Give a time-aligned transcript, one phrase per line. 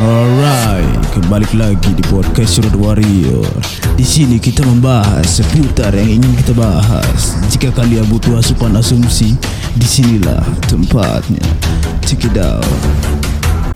[0.00, 3.44] Alright, kembali lagi di podcast Road Warrior.
[3.92, 7.36] Di sini kita membahas seputar yang ingin kita bahas.
[7.52, 9.36] Jika kalian butuh asupan asumsi,
[9.76, 11.44] di sinilah tempatnya.
[12.08, 12.64] Check it out.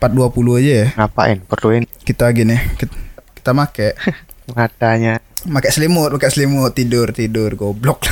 [0.00, 0.86] 420 aja ya.
[0.96, 1.36] Ngapain?
[1.44, 2.96] Perluin Kita gini, kita,
[3.36, 3.92] kita make
[4.56, 5.20] matanya.
[5.46, 8.02] Pakai selimut, pakai selimut tidur, tidur goblok.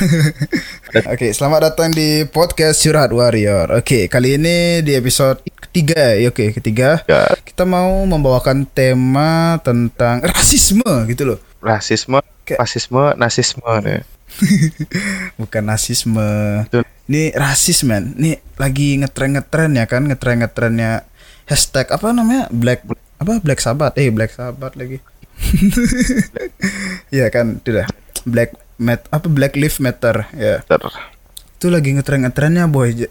[1.13, 3.75] Oke, selamat datang di podcast Curhat Warrior.
[3.75, 6.31] Oke, kali ini di episode ketiga ya.
[6.31, 7.03] Oke, ketiga.
[7.05, 11.39] Ya, Kita mau membawakan tema tentang rasisme gitu loh.
[11.59, 14.01] rasisme, Kayak- fasisme, nasisme nih.
[15.39, 16.29] Bukan rasisme.
[16.67, 16.83] Betul.
[17.05, 18.17] Ini rasis man.
[18.17, 21.05] Ini lagi ngetren-ngetren ya kan, ngetren-ngetrennya
[21.45, 22.49] hashtag apa namanya?
[22.49, 22.81] Black
[23.15, 23.93] apa Black Sabbath.
[23.97, 24.99] Eh, Black Sabbath lagi.
[27.13, 27.87] Iya kan, itu dah.
[28.25, 30.59] Black mat apa Black Lives Matter ya.
[30.65, 30.81] Ter.
[31.55, 33.07] Itu lagi ngetren-ngetrennya boy.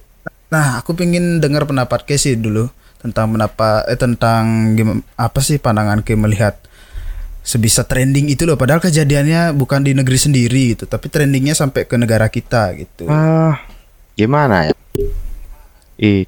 [0.51, 2.69] Nah, aku pengen dengar pendapat Casey dulu
[3.01, 6.57] tentang pendapat eh tentang gim- apa sih pandangan Ke melihat
[7.45, 12.01] sebisa trending itu loh padahal kejadiannya bukan di negeri sendiri gitu tapi trendingnya sampai ke
[12.01, 13.61] negara kita gitu Ah,
[14.17, 14.75] gimana ya?
[16.01, 16.25] Ih,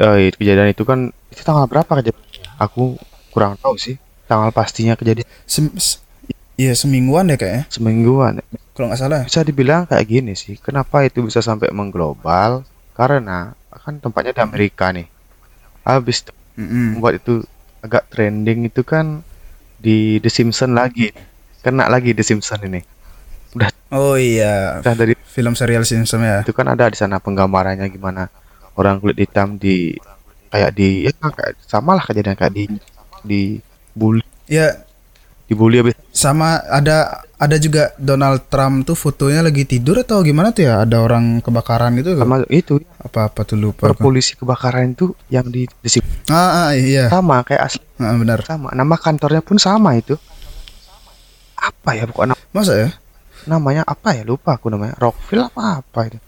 [0.00, 2.24] eh, kejadian itu kan itu tanggal berapa kejadian?
[2.56, 2.96] Aku
[3.28, 5.70] kurang tahu sih tanggal pastinya kejadian Sem
[6.56, 8.40] Iya semingguan deh kayaknya semingguan.
[8.72, 10.56] kalau nggak salah Bisa dibilang kayak gini sih.
[10.56, 12.64] Kenapa itu bisa sampai mengglobal?
[12.96, 13.52] Karena
[13.84, 15.04] kan tempatnya di Amerika nih.
[15.84, 16.96] Habis itu Mm-mm.
[16.96, 17.44] membuat itu
[17.84, 19.20] agak trending itu kan
[19.76, 21.12] di The Simpsons lagi.
[21.60, 22.80] Kena lagi The Simpsons ini.
[23.52, 27.86] Udah oh iya udah dari film serial Simpson ya itu kan ada di sana penggambarannya
[27.92, 28.26] gimana
[28.78, 29.94] orang kulit hitam di
[30.50, 32.64] kayak di ya kayak sama lah kejadian kayak di
[33.22, 33.42] di
[33.96, 34.86] bully ya.
[35.46, 35.94] Dibully habis.
[36.10, 40.82] Sama ada ada juga Donald Trump tuh fotonya lagi tidur atau gimana tuh ya?
[40.82, 42.82] Ada orang kebakaran gitu sama itu.
[42.98, 46.02] Apa apa tuh lupa polisi kebakaran itu yang di, situ
[46.34, 47.06] ah, ah iya.
[47.06, 47.84] Sama kayak asli.
[48.02, 48.42] Ah, benar.
[48.42, 48.74] Sama.
[48.74, 50.18] Nama kantornya pun sama itu.
[51.54, 52.34] Apa ya pokoknya?
[52.50, 52.88] Masa ya?
[53.46, 54.26] Namanya apa ya?
[54.26, 54.98] Lupa aku namanya.
[54.98, 56.18] Rockville apa apa itu.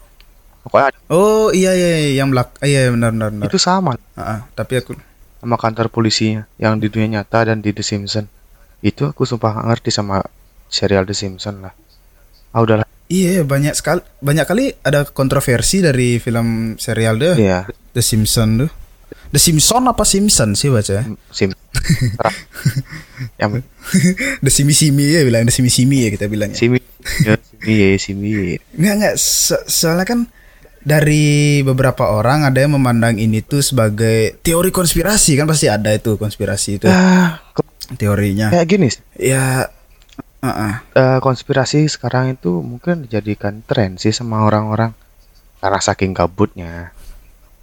[0.62, 2.22] Pokoknya oh iya iya, iya.
[2.22, 3.46] Yang belak iya iya, benar benar benar.
[3.50, 3.98] Itu sama.
[4.14, 4.94] Ah, ah, tapi aku
[5.38, 8.26] nama kantor polisinya yang di dunia nyata dan di The Simpsons
[8.82, 10.22] itu aku sumpah nggak ngerti sama
[10.66, 11.74] serial The Simpsons lah
[12.54, 18.02] ah udahlah iya banyak sekali banyak kali ada kontroversi dari film serial deh Iya, The
[18.02, 18.70] Simpson tuh
[19.28, 21.52] The Simpson apa Simpson sih baca sim.
[22.16, 22.36] Terang.
[23.40, 23.50] yang
[24.40, 26.26] The Simi Simi ya bilang The Simi Simi ya kita
[26.56, 26.80] simi,
[27.24, 28.30] ya, simi, ya, simi.
[28.76, 30.20] Nggak nggak so- soalnya kan
[30.88, 36.16] dari beberapa orang ada yang memandang ini tuh sebagai teori konspirasi kan pasti ada itu
[36.16, 36.88] konspirasi itu.
[36.88, 37.68] Ah, kok
[38.00, 38.48] teorinya.
[38.48, 38.88] kayak gini
[39.20, 39.68] ya
[40.40, 40.74] ah, ah.
[40.96, 44.96] Eh, konspirasi sekarang itu mungkin dijadikan tren sih sama orang-orang.
[45.60, 46.94] Karena saking gabutnya.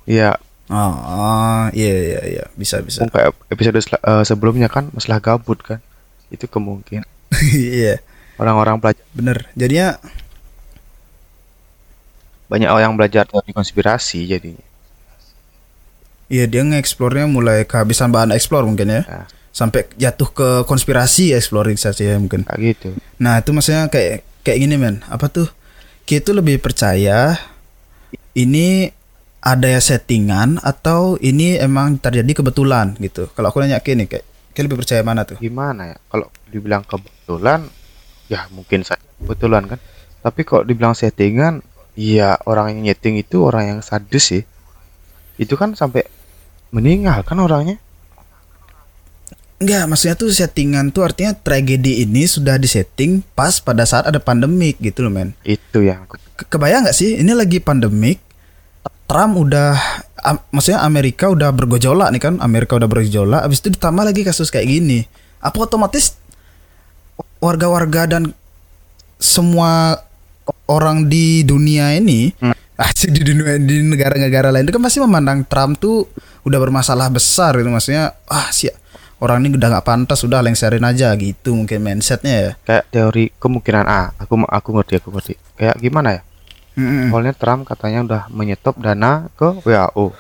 [0.05, 0.37] Ya,
[0.69, 2.43] oh, oh, iya iya iya.
[2.53, 3.09] Bisa bisa.
[3.09, 5.81] Kayak episode eh, sebelumnya kan masalah gabut kan.
[6.29, 7.09] Itu kemungkinan.
[7.57, 8.05] Iya.
[8.35, 9.47] Orang-orang belajar bener.
[9.55, 9.95] Jadinya
[12.45, 14.53] banyak orang yang belajar teori konspirasi jadi
[16.29, 19.23] iya dia nge-explore-nya mulai kehabisan bahan explore mungkin ya ya,
[19.55, 22.87] sampai jatuh ke konspirasi exploring saja ya mungkin kayak gitu.
[23.23, 25.47] Nah itu maksudnya kayak kayak gini men apa tuh
[26.03, 27.39] kita tuh lebih percaya
[28.35, 28.91] ini
[29.39, 33.31] ada ya settingan atau ini emang terjadi kebetulan gitu.
[33.31, 35.37] Kalau aku nanya ke ini kayak kayak lebih percaya mana tuh?
[35.39, 35.97] Gimana ya?
[36.11, 37.69] Kalau dibilang kebetulan
[38.27, 39.79] ya mungkin saja kebetulan kan.
[40.19, 41.61] Tapi kalau dibilang settingan
[41.95, 44.43] ya orang yang nyeting itu orang yang sadis sih.
[45.35, 46.07] Itu kan sampai
[46.71, 47.79] meninggal kan orangnya.
[49.55, 54.75] Enggak, maksudnya tuh settingan tuh artinya tragedi ini sudah disetting pas pada saat ada pandemik
[54.83, 55.31] gitu loh men.
[55.47, 58.19] Itu yang Ke- kebayang nggak sih ini lagi pandemik
[59.07, 59.79] Trump udah
[60.25, 64.51] am- maksudnya Amerika udah bergejolak nih kan Amerika udah bergejolak habis itu ditambah lagi kasus
[64.51, 65.07] kayak gini
[65.39, 66.19] apa otomatis
[67.39, 68.33] warga-warga dan
[69.21, 70.03] semua
[70.67, 72.53] orang di dunia ini Hmm.
[73.15, 76.11] di dunia di negara-negara lain itu kan pasti memandang Trump tuh
[76.43, 78.67] udah bermasalah besar gitu maksudnya ah sih
[79.23, 83.85] orang ini udah nggak pantas udah lengserin aja gitu mungkin mindsetnya ya kayak teori kemungkinan
[83.87, 84.11] A.
[84.19, 85.33] Aku aku ngerti aku ngerti.
[85.55, 86.21] Kayak gimana ya?
[86.75, 87.15] Mm-mm.
[87.15, 90.11] Awalnya Trump katanya udah menyetop dana ke WHO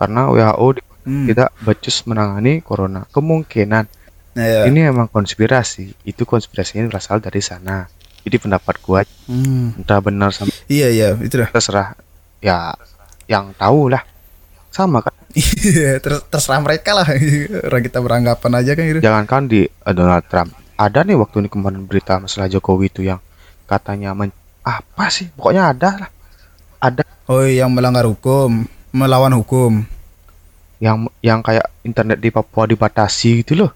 [0.00, 1.28] karena WHO Hmm.
[1.28, 3.04] tidak becus menangani corona.
[3.12, 3.84] Kemungkinan
[4.32, 4.64] ya.
[4.64, 5.92] ini emang konspirasi.
[6.00, 7.84] Itu konspirasinya berasal dari sana.
[8.24, 9.72] Jadi pendapat gua Hmm.
[9.74, 11.48] entah benar sama Iya iya itu dah.
[11.48, 11.96] terserah
[12.38, 12.76] ya
[13.24, 14.04] yang tahu lah
[14.68, 15.12] sama kan
[15.64, 17.08] Iya ter- terserah mereka lah.
[17.66, 19.00] Orang kita beranggapan aja kan gitu.
[19.00, 23.22] jangankan di eh, Donald Trump ada nih waktu ini kemarin berita masalah Jokowi itu yang
[23.64, 24.28] katanya men
[24.60, 26.10] apa sih pokoknya ada lah
[26.80, 29.80] ada Oh yang melanggar hukum, melawan hukum.
[30.76, 33.70] yang yang kayak internet di Papua dibatasi gitu loh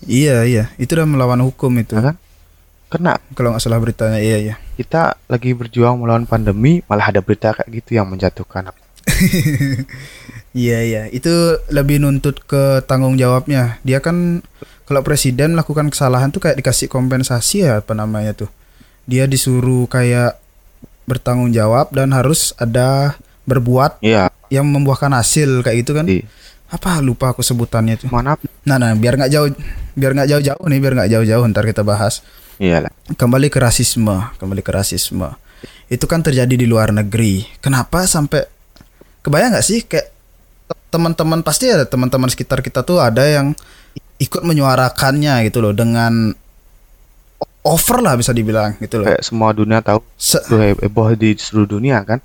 [0.00, 1.92] Iya iya, itu udah melawan hukum itu.
[1.92, 2.16] ya kan
[2.90, 4.54] kena Kalau nggak salah beritanya iya iya.
[4.74, 8.74] kita lagi berjuang melawan pandemi malah ada berita kayak gitu yang menjatuhkan
[10.50, 11.30] Iya iya, itu
[11.70, 13.78] lebih nuntut ke tanggung jawabnya.
[13.86, 14.42] Dia kan
[14.82, 18.50] kalau presiden melakukan kesalahan tuh kayak dikasih kompensasi ya apa namanya tuh.
[19.06, 20.42] Dia disuruh kayak
[21.06, 23.14] bertanggung jawab dan harus ada
[23.46, 26.10] berbuat iya yang membuahkan hasil kayak gitu kan.
[26.10, 26.26] di
[26.66, 28.10] Apa lupa aku sebutannya tuh.
[28.10, 28.34] mana
[28.66, 29.54] Nah nah biar nggak jauh
[29.92, 32.22] biar nggak jauh-jauh nih biar nggak jauh-jauh ntar kita bahas.
[32.56, 35.30] iya lah Kembali ke rasisme, kembali ke rasisme.
[35.86, 37.42] Itu kan terjadi di luar negeri.
[37.58, 38.46] Kenapa sampai
[39.20, 40.12] kebayang nggak sih kayak
[40.90, 43.54] teman-teman pasti ada teman-teman sekitar kita tuh ada yang
[44.18, 46.34] ikut menyuarakannya gitu loh dengan
[47.60, 49.06] over lah bisa dibilang gitu loh.
[49.06, 52.18] kayak semua dunia tahu Se- heboh di seluruh dunia kan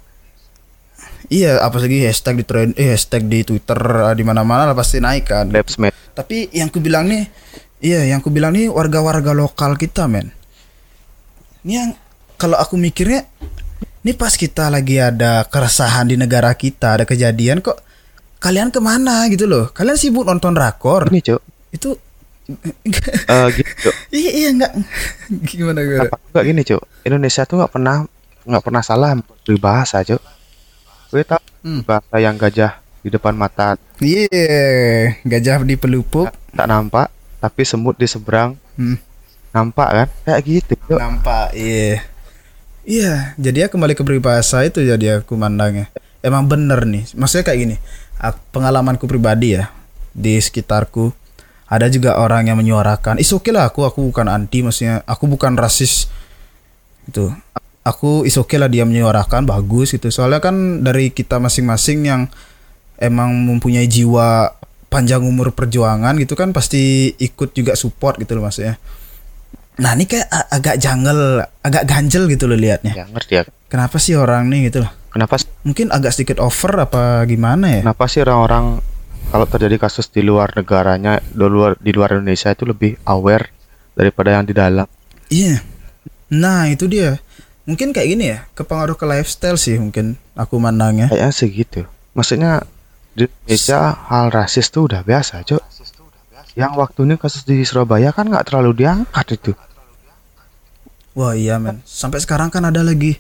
[1.30, 3.78] iya apa lagi hashtag di trend eh hashtag di Twitter
[4.14, 5.50] di mana-mana lah pasti naik kan.
[5.50, 7.28] Labs Matter Tapi yang ku bilang nih,
[7.84, 10.32] iya yang ku bilang nih warga-warga lokal kita men.
[11.68, 11.90] Ini yang
[12.40, 13.28] kalau aku mikirnya,
[14.06, 17.80] ini pas kita lagi ada keresahan di negara kita, ada kejadian kok
[18.40, 19.74] kalian ke mana gitu loh?
[19.74, 21.10] Kalian sibuk nonton rakor?
[21.10, 21.42] ini cok
[21.74, 21.98] Itu
[23.34, 24.72] Eh gitu iya iya enggak
[25.50, 28.06] gimana apa enggak gini cok Indonesia tuh nggak pernah
[28.46, 29.18] nggak pernah salah
[29.50, 30.22] berbahasa cok
[31.10, 31.82] gue tau Hmm.
[31.82, 36.30] bahasa yang gajah di depan mata Iya, gajah di pelupuk.
[36.52, 39.02] tak nampak tapi semut di seberang Hmm.
[39.50, 42.06] nampak kan kayak gitu cok Nampak, iya.
[42.86, 45.90] Iya, jadi ya kembali ke peribahasa itu jadi aku mandangnya.
[46.22, 47.76] Emang bener nih, maksudnya kayak gini.
[48.54, 49.74] Pengalamanku pribadi ya
[50.12, 51.10] di sekitarku
[51.66, 53.18] ada juga orang yang menyuarakan.
[53.18, 56.14] Is oke lah aku aku bukan anti maksudnya aku bukan rasis
[57.10, 57.34] gitu.
[57.86, 60.10] Aku is oke lah dia menyuarakan bagus gitu.
[60.10, 62.22] Soalnya kan dari kita masing-masing yang
[62.98, 64.58] emang mempunyai jiwa
[64.90, 68.82] panjang umur perjuangan gitu kan pasti ikut juga support gitu loh maksudnya.
[69.76, 72.96] Nah ini kayak agak jungle, agak ganjel gitu loh liatnya.
[72.96, 74.92] ya ngerti ya Kenapa sih orang nih gitu loh?
[75.12, 77.82] kenapa Mungkin agak sedikit over apa gimana ya?
[77.84, 78.80] kenapa sih orang-orang
[79.30, 83.52] kalau terjadi kasus di luar negaranya di luar di luar Indonesia itu lebih aware
[83.94, 84.88] daripada yang di dalam
[85.28, 85.60] Iya.
[86.32, 87.20] Nah itu dia.
[87.66, 91.10] Mungkin kayak gini ya, kepengaruh ke lifestyle sih mungkin aku mandangnya.
[91.10, 91.82] kayaknya segitu
[92.16, 92.64] maksudnya
[93.14, 95.64] di Indonesia hal rasis tuh udah biasa cok
[96.56, 99.54] yang waktu ini kasus di Surabaya kan nggak terlalu diangkat itu
[101.16, 101.80] Wah iya men.
[101.88, 103.16] Sampai sekarang kan ada lagi,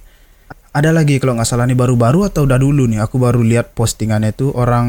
[0.75, 2.99] ada lagi kalau nggak salah nih baru-baru atau udah dulu nih.
[2.99, 4.87] Aku baru lihat postingannya itu orang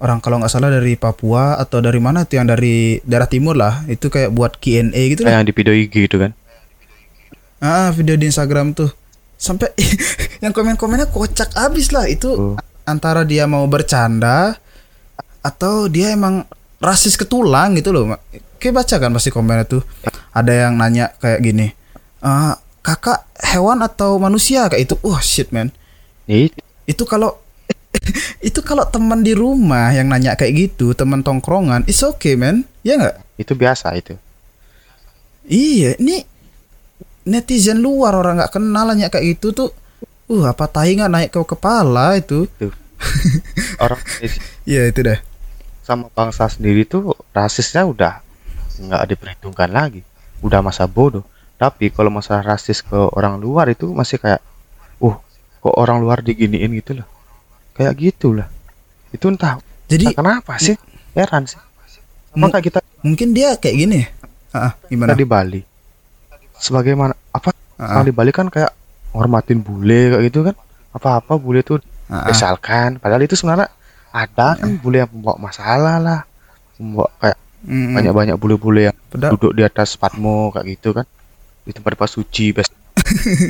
[0.00, 3.84] orang kalau nggak salah dari Papua atau dari mana tuh yang dari daerah timur lah.
[3.84, 6.32] Itu kayak buat Q&A gitu kayak yang di video IG gitu kan
[7.60, 8.90] Ah video di Instagram tuh.
[9.36, 9.72] Sampai
[10.44, 12.32] yang komen-komennya kocak abis lah itu.
[12.32, 12.56] Oh.
[12.88, 14.58] antara dia mau bercanda
[15.46, 16.42] atau dia emang
[16.82, 18.10] rasis ketulang gitu loh.
[18.10, 18.20] Mak.
[18.58, 19.82] Kayak baca kan pasti komennya tuh.
[20.34, 21.70] Ada yang nanya kayak gini.
[22.24, 22.52] "Eh,
[22.82, 24.94] kakak hewan atau manusia kayak itu.
[25.06, 25.70] Wah shit man.
[26.26, 26.50] Nih,
[26.88, 27.38] Itu kalau
[28.48, 32.66] itu kalau teman di rumah yang nanya kayak gitu, teman tongkrongan, it's okay man.
[32.82, 33.30] Ya nggak?
[33.40, 34.14] itu biasa itu
[35.50, 36.22] Iya, ini
[37.24, 39.70] netizen luar orang nggak kenal nanya kayak gitu tuh.
[40.30, 42.46] Uh, apa tahi nggak naik ke kepala itu?
[42.54, 42.70] tuh
[43.82, 43.98] orang
[44.62, 45.18] Iya itu dah.
[45.82, 48.22] sama bangsa sendiri tuh rasisnya udah
[48.78, 50.06] nggak diperhitungkan lagi
[50.38, 51.26] udah masa bodoh
[51.58, 54.38] tapi kalau masalah rasis ke orang luar itu masih kayak
[55.02, 55.16] uh
[55.58, 57.08] kok orang luar diginiin gitu loh
[57.74, 58.46] kayak gitulah
[59.10, 59.58] itu entah
[59.90, 60.78] Jadi entah kenapa sih
[61.12, 61.58] heran sih
[62.38, 64.00] maka kita mungkin dia kayak gini.
[64.54, 65.12] Ah, kita gimana?
[65.18, 65.60] di Bali
[66.60, 68.70] sebagaimana apa orang di Bali kan kayak
[69.10, 70.54] hormatin bule kayak gitu kan
[70.92, 71.80] apa-apa bule tuh
[72.24, 73.72] misalkan padahal itu sebenarnya
[74.10, 76.20] ada kan bule yang membawa masalah lah
[76.76, 77.92] membawa kayak Mm, mm.
[77.92, 81.04] banyak-banyak bule-bule yang Padahal- duduk di atas patmo kayak gitu kan
[81.60, 82.72] di tempat-tempat suci best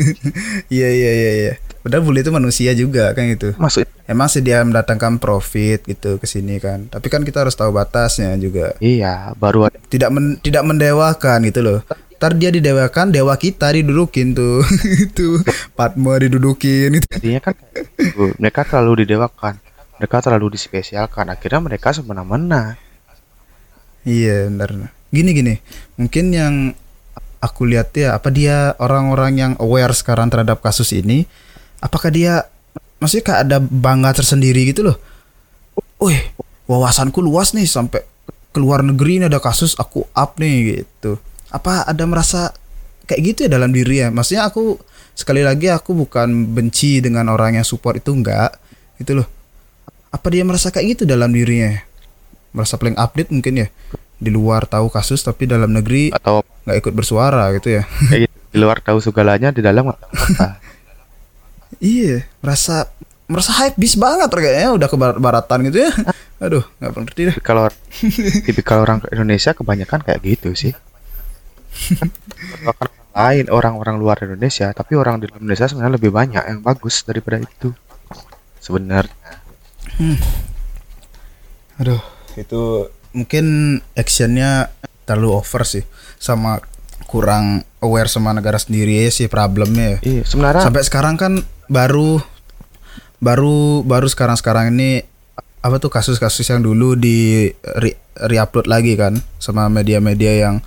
[0.69, 1.53] Iya iya iya iya.
[1.81, 3.55] Padahal bule itu manusia juga kan gitu.
[3.55, 6.91] maksud Emang sih dia mendatangkan profit gitu ke sini kan.
[6.91, 8.75] Tapi kan kita harus tahu batasnya juga.
[8.83, 11.79] iya baru ada Tidak men- tidak mendewakan gitu loh.
[12.21, 14.61] Ntar dia didewakan, dewa kita didudukin tuh.
[15.09, 15.41] itu
[15.73, 17.09] Padma didudukin itu.
[17.09, 18.37] jadinya kan gitu.
[18.37, 19.57] mereka terlalu didewakan
[20.01, 22.81] mereka terlalu dispesialkan akhirnya mereka semena-mena
[24.05, 24.93] Iya benar.
[25.13, 25.55] Gini gini.
[26.01, 26.55] Mungkin yang
[27.41, 31.25] aku lihat ya apa dia orang-orang yang aware sekarang terhadap kasus ini
[31.81, 32.45] apakah dia
[33.01, 34.97] maksudnya kayak ada bangga tersendiri gitu loh.
[36.01, 36.21] Wih,
[36.65, 38.01] wawasanku luas nih sampai
[38.57, 41.21] keluar negeri ini ada kasus aku up nih gitu.
[41.51, 42.55] Apa ada merasa
[43.05, 44.09] kayak gitu ya dalam diri ya?
[44.09, 44.79] Maksudnya aku
[45.13, 48.55] sekali lagi aku bukan benci dengan orang yang support itu enggak.
[48.97, 49.29] Gitu loh.
[50.11, 51.79] apa dia merasa kayak gitu dalam dirinya?
[52.51, 53.69] Merasa paling update mungkin ya?
[54.19, 57.83] Di luar tahu kasus tapi dalam negeri atau nggak ikut bersuara gitu ya?
[58.11, 58.35] Kayak gitu.
[58.51, 60.03] di luar tahu segalanya di dalam apa.
[61.81, 62.91] Iya merasa
[63.31, 65.91] merasa hype bis banget kayaknya udah ke barat- baratan gitu ya.
[66.45, 67.65] Aduh nggak ngerti deh Tapi kalau
[68.45, 70.73] tipikal orang Indonesia kebanyakan kayak gitu sih
[72.65, 77.03] Bahkan orang lain orang-orang luar Indonesia tapi orang di Indonesia sebenarnya lebih banyak yang bagus
[77.03, 77.75] daripada itu.
[78.61, 79.41] Sebenarnya.
[81.81, 82.03] Aduh
[82.39, 84.71] itu mungkin actionnya
[85.05, 85.83] terlalu over sih.
[86.21, 86.63] Sama
[87.11, 89.99] kurang aware sama negara sendiri sih problemnya.
[90.05, 91.33] Ya iya sebenarnya sampai sekarang kan
[91.67, 92.23] baru
[93.21, 95.05] baru baru sekarang sekarang ini
[95.61, 97.93] apa tuh kasus-kasus yang dulu di re,
[98.41, 100.65] upload lagi kan sama media-media yang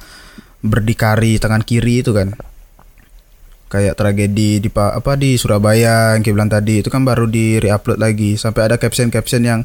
[0.63, 2.31] berdikari tangan kiri itu kan.
[3.67, 7.59] Kayak tragedi di Pa- apa di Surabaya yang kita bilang tadi itu kan baru di
[7.59, 8.37] re-upload lagi.
[8.37, 9.61] Sampai ada caption-caption yang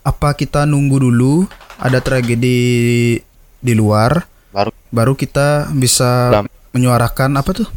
[0.00, 1.44] apa kita nunggu dulu?
[1.76, 2.58] Ada tragedi
[3.60, 7.68] di luar baru baru kita bisa Dalam- menyuarakan apa tuh?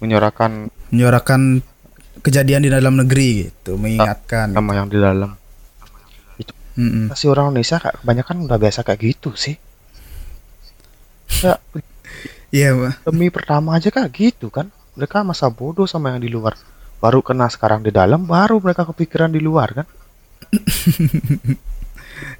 [0.00, 1.60] Menyuarakan menyuarakan
[2.22, 3.74] kejadian di dalam negeri gitu.
[3.76, 5.34] Mengingatkan nama yang di dalam.
[6.76, 7.08] Mm-mm.
[7.08, 9.56] masih orang Indonesia kayak kebanyakan udah biasa kayak gitu sih
[11.28, 11.54] ya.
[12.54, 12.92] Iya Pak.
[13.10, 14.70] demi pertama aja kayak gitu kan.
[14.96, 16.56] Mereka masa bodoh sama yang di luar.
[17.02, 19.86] Baru kena sekarang di dalam baru mereka kepikiran di luar kan.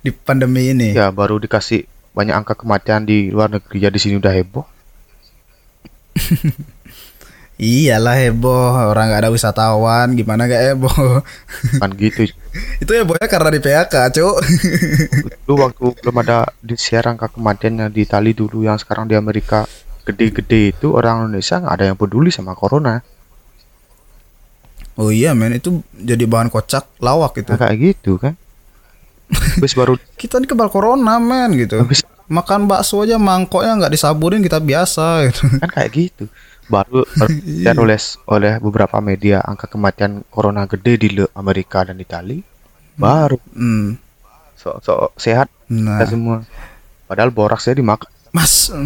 [0.01, 0.97] Di pandemi ini.
[0.97, 1.85] Ya baru dikasih
[2.17, 3.85] banyak angka kematian di luar negeri.
[3.85, 4.65] Ya di sini udah heboh.
[7.61, 8.73] Iyalah heboh.
[8.93, 10.17] Orang nggak ada wisatawan.
[10.17, 11.21] Gimana gak heboh?
[11.77, 12.25] Kan gitu
[12.83, 14.37] itu hebohnya karena di PHK cuk.
[15.47, 19.65] Dulu waktu belum ada di share angka kematiannya di Itali dulu yang sekarang di Amerika
[20.07, 23.03] gede-gede itu orang Indonesia nggak ada yang peduli sama corona.
[24.97, 28.33] Oh iya men itu jadi bahan kocak lawak gitu nah, kayak gitu kan?
[29.29, 31.83] Habis baru kita ini kebal corona men gitu.
[31.83, 35.43] Habis makan bakso aja mangkoknya nggak disaburin kita biasa gitu.
[35.61, 36.27] Kan kayak gitu
[36.67, 37.73] baru baru Iya.
[37.73, 42.43] dan oleh oleh beberapa media angka kematian corona gede di Amerika dan Itali.
[42.97, 43.37] Baru.
[43.53, 44.01] Hmm.
[44.57, 45.53] so, so sehat.
[45.69, 46.01] Nah.
[46.01, 46.37] Kita semua.
[47.07, 48.09] Padahal boraksnya dimakan.
[48.35, 48.73] Mas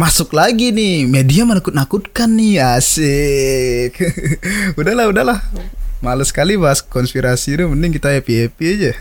[0.00, 1.10] Masuk lagi nih.
[1.10, 3.98] Media menakut-nakutkan nih Asik.
[4.78, 5.38] Udahlah udahlah.
[6.00, 8.92] Males sekali bahas konspirasi itu Mending kita happy-happy aja.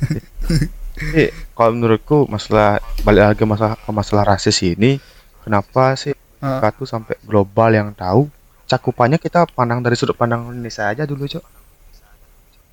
[1.00, 5.00] Jadi, kalau menurutku masalah balik lagi masalah masalah rasis ini
[5.48, 8.30] kenapa sih Tuh sampai global yang tahu.
[8.70, 11.46] Cakupannya kita pandang dari sudut pandang Indonesia aja dulu cok.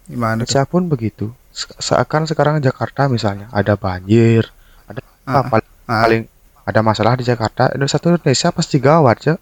[0.06, 0.54] Gimana tuh?
[0.54, 1.26] Indonesia pun begitu.
[1.50, 4.44] Se- seakan sekarang Jakarta misalnya ada banjir
[4.86, 6.02] ada Ah, apa paling, ah.
[6.06, 6.22] paling
[6.66, 9.38] ada masalah di Jakarta Indonesia satu Indonesia pasti gawat cok.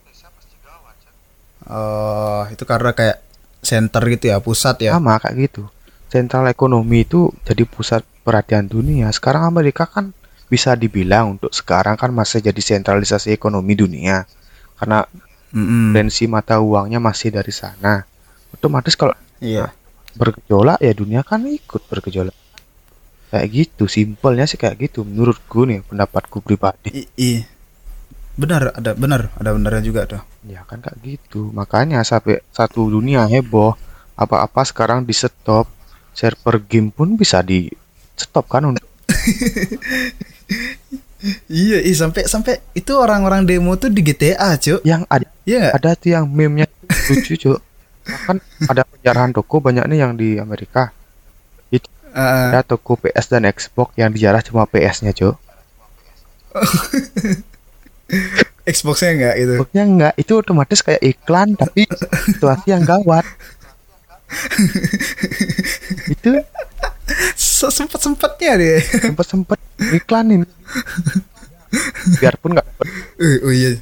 [1.64, 3.24] Oh itu karena kayak
[3.64, 4.90] center gitu ya Pusat ya?
[4.96, 5.62] Sama kayak gitu.
[6.12, 9.10] Sentral ekonomi itu jadi pusat perhatian dunia.
[9.10, 10.14] Sekarang Amerika kan
[10.46, 14.24] bisa dibilang untuk sekarang kan masih jadi sentralisasi ekonomi dunia.
[14.76, 15.06] Karena
[15.54, 15.94] Mm-mm.
[15.94, 18.02] tensi mata uangnya masih dari sana.
[18.50, 19.70] Otomatis kalau Iya.
[20.14, 22.34] bergejolak ya dunia kan ikut bergejolak.
[23.30, 26.90] Kayak gitu simpelnya sih kayak gitu menurutku nih pendapatku pribadi.
[26.94, 27.32] I- i.
[28.34, 30.22] Benar ada benar Ada benarnya juga tuh.
[30.46, 31.50] Ya kan kayak gitu.
[31.50, 33.74] Makanya sampai satu dunia heboh
[34.14, 35.66] apa-apa sekarang di stop
[36.14, 37.66] server game pun bisa di
[38.14, 38.86] stop kan untuk
[41.48, 44.84] Iya i, sampai sampai itu orang-orang demo tuh di GTA cuk.
[44.84, 46.68] Yang ada Iya ada tuh yang meme-nya
[47.08, 47.64] lucu cuk.
[48.04, 50.92] Kan ada penjarahan toko banyak nih yang di Amerika.
[52.14, 55.34] Ah, ada toko PS dan Xbox yang dijarah cuma PS-nya cuk.
[58.70, 59.52] Xbox-nya enggak gitu?
[59.58, 61.90] Xbox-nya enggak itu otomatis kayak iklan tapi
[62.30, 63.26] situasi yang gawat.
[66.06, 66.38] Itu
[67.36, 69.58] sempet sempetnya deh sempet sempet
[69.92, 70.48] iklanin.
[72.22, 72.66] Biarpun nggak
[73.18, 73.78] Eh, oh iya.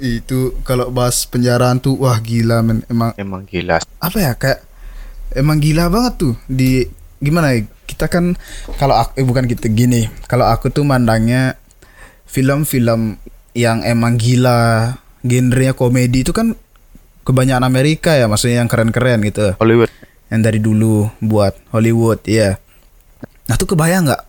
[0.00, 2.86] Itu kalau bahas penjaraan tuh wah gila men.
[2.88, 3.82] Emang emang gila.
[4.00, 4.64] Apa ya kayak
[5.34, 6.34] emang gila banget tuh.
[6.46, 6.86] Di
[7.20, 8.38] gimana ya kita kan
[8.78, 10.08] kalau aku eh, bukan gitu gini.
[10.30, 11.58] Kalau aku tuh mandangnya
[12.30, 13.18] film-film
[13.52, 14.94] yang emang gila
[15.26, 16.54] genrenya komedi itu kan
[17.26, 19.58] kebanyakan Amerika ya maksudnya yang keren-keren gitu.
[19.58, 19.90] Hollywood
[20.30, 22.56] yang dari dulu buat Hollywood ya
[23.50, 24.22] nah tuh kebayang nggak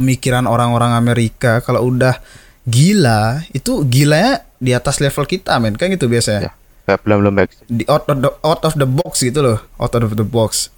[0.00, 2.16] pemikiran orang-orang Amerika kalau udah
[2.64, 5.74] gila itu gilanya di atas level kita men.
[5.74, 6.52] Kan gitu biasanya.
[6.88, 7.34] Ya belum belum
[7.70, 10.74] di out of the, out of the box gitu loh out of the box.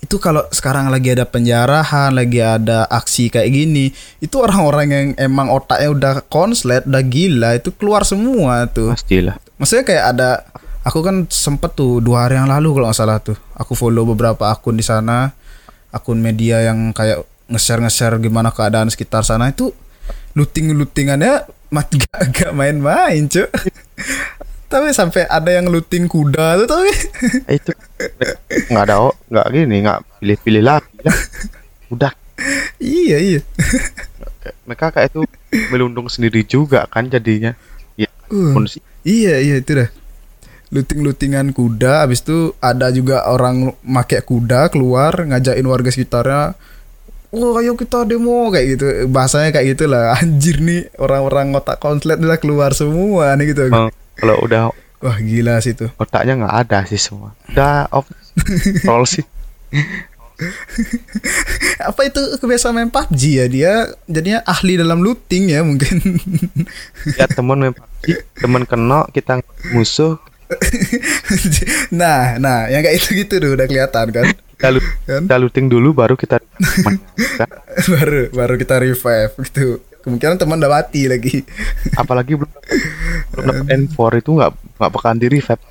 [0.00, 5.52] Itu kalau sekarang lagi ada penjarahan lagi ada aksi kayak gini itu orang-orang yang emang
[5.52, 8.96] otaknya udah konslet udah gila itu keluar semua tuh.
[8.96, 9.38] Pastilah.
[9.60, 10.30] Maksudnya kayak ada
[10.90, 14.50] aku kan sempet tuh dua hari yang lalu kalau nggak salah tuh aku follow beberapa
[14.50, 15.30] akun di sana
[15.94, 19.70] akun media yang kayak nge-share nge-share gimana keadaan sekitar sana itu
[20.34, 23.46] looting lootingannya mati gak, gak main-main cuy
[24.66, 26.90] tapi sampai ada yang looting kuda tuh tapi
[27.46, 27.70] Eh, itu
[28.74, 30.82] nggak ada oh, nggak gini nggak pilih-pilih lah.
[31.94, 32.10] udah
[32.82, 33.40] iya iya
[34.66, 35.22] mereka kayak itu
[35.70, 37.54] melundung sendiri juga kan jadinya
[37.94, 38.54] ya Uh.
[39.02, 39.90] Iya iya itu dah.
[40.70, 46.54] Looting-lootingan kuda, habis itu ada juga orang make kuda keluar ngajakin warga sekitarnya.
[47.30, 48.86] Wah ayo kita demo kayak gitu.
[49.10, 50.14] Bahasanya kayak gitulah.
[50.18, 53.66] Anjir nih orang-orang otak konslet udah keluar semua nih gitu.
[54.18, 57.34] Kalau udah wah gila sih tuh otaknya nggak ada sih semua.
[57.50, 58.06] Udah off
[58.86, 59.26] roll sih.
[61.90, 63.46] Apa itu kebiasaan main PUBG ya?
[63.50, 63.72] Dia
[64.08, 66.00] jadinya ahli dalam looting ya mungkin.
[67.18, 69.44] Ya teman main PUBG, teman kena kita
[69.76, 70.16] musuh
[72.00, 74.24] nah nah yang kayak itu gitu tuh udah kelihatan kan?
[74.30, 75.22] Kita, lu- kan?
[75.24, 76.36] kita looting dulu baru kita
[77.92, 79.80] baru baru kita revive gitu.
[80.00, 81.44] Kemungkinan teman udah mati lagi.
[81.92, 82.48] Apalagi belum
[83.36, 85.62] belum dapat N4 itu nggak nggak bakalan di revive.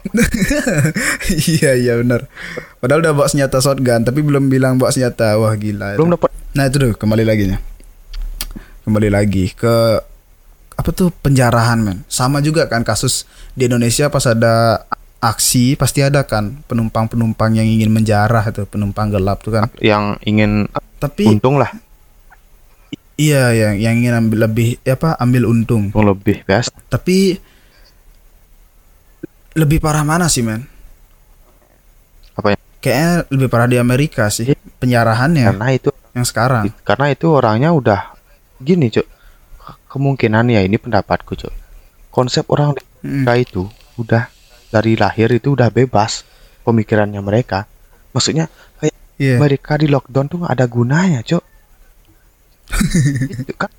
[1.34, 2.30] Iya iya benar.
[2.78, 5.38] Padahal udah bawa senjata shotgun tapi belum bilang bawa senjata.
[5.42, 6.30] Wah gila belum dapat.
[6.54, 7.58] Nah itu tuh kembali lagi nya
[8.90, 10.02] kembali lagi ke
[10.80, 12.08] apa tuh penjarahan men?
[12.08, 14.88] Sama juga kan kasus di Indonesia pas ada
[15.20, 19.68] aksi pasti ada kan penumpang-penumpang yang ingin menjarah itu penumpang gelap tuh kan.
[19.84, 20.72] Yang ingin
[21.04, 21.76] tapi untung lah.
[23.20, 25.92] Iya yang yang ingin ambil lebih apa ambil untung.
[25.92, 27.36] Untung lebih best tapi
[29.60, 30.64] lebih parah mana sih men?
[32.40, 36.72] Apa ya kayaknya lebih parah di Amerika sih penjarahannya karena itu yang sekarang.
[36.88, 38.16] karena itu orangnya udah
[38.64, 39.19] gini cuk
[39.90, 41.54] kemungkinan ya ini pendapatku cuk.
[42.14, 43.24] Konsep orang di Mm.
[43.24, 43.64] Amerika itu
[43.96, 44.24] udah
[44.70, 46.28] dari lahir itu udah bebas
[46.68, 47.64] pemikirannya mereka.
[48.12, 49.36] Maksudnya kayak Iya.
[49.40, 51.44] mereka di lockdown tuh nggak ada gunanya cuk.
[53.40, 53.72] Itu kan?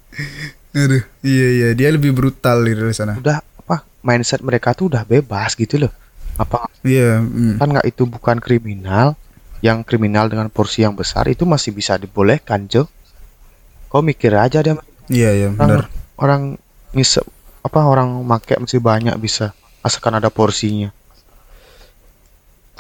[0.72, 1.68] Aduh, iya iya.
[1.76, 3.16] Dia lebih brutal di sana.
[3.20, 5.92] udah apa mindset mereka tuh udah bebas gitu loh.
[6.40, 6.66] Apa?
[6.80, 7.60] Iya, mm.
[7.60, 9.20] kan nggak itu bukan kriminal.
[9.60, 12.88] Yang kriminal dengan porsi yang besar itu masih bisa dibolehkan cuk.
[13.92, 14.80] Kau mikir aja dia
[15.12, 15.92] iya iya benar.
[16.20, 16.60] Orang
[16.92, 17.24] ngisep
[17.60, 20.92] apa orang make masih banyak bisa asalkan ada porsinya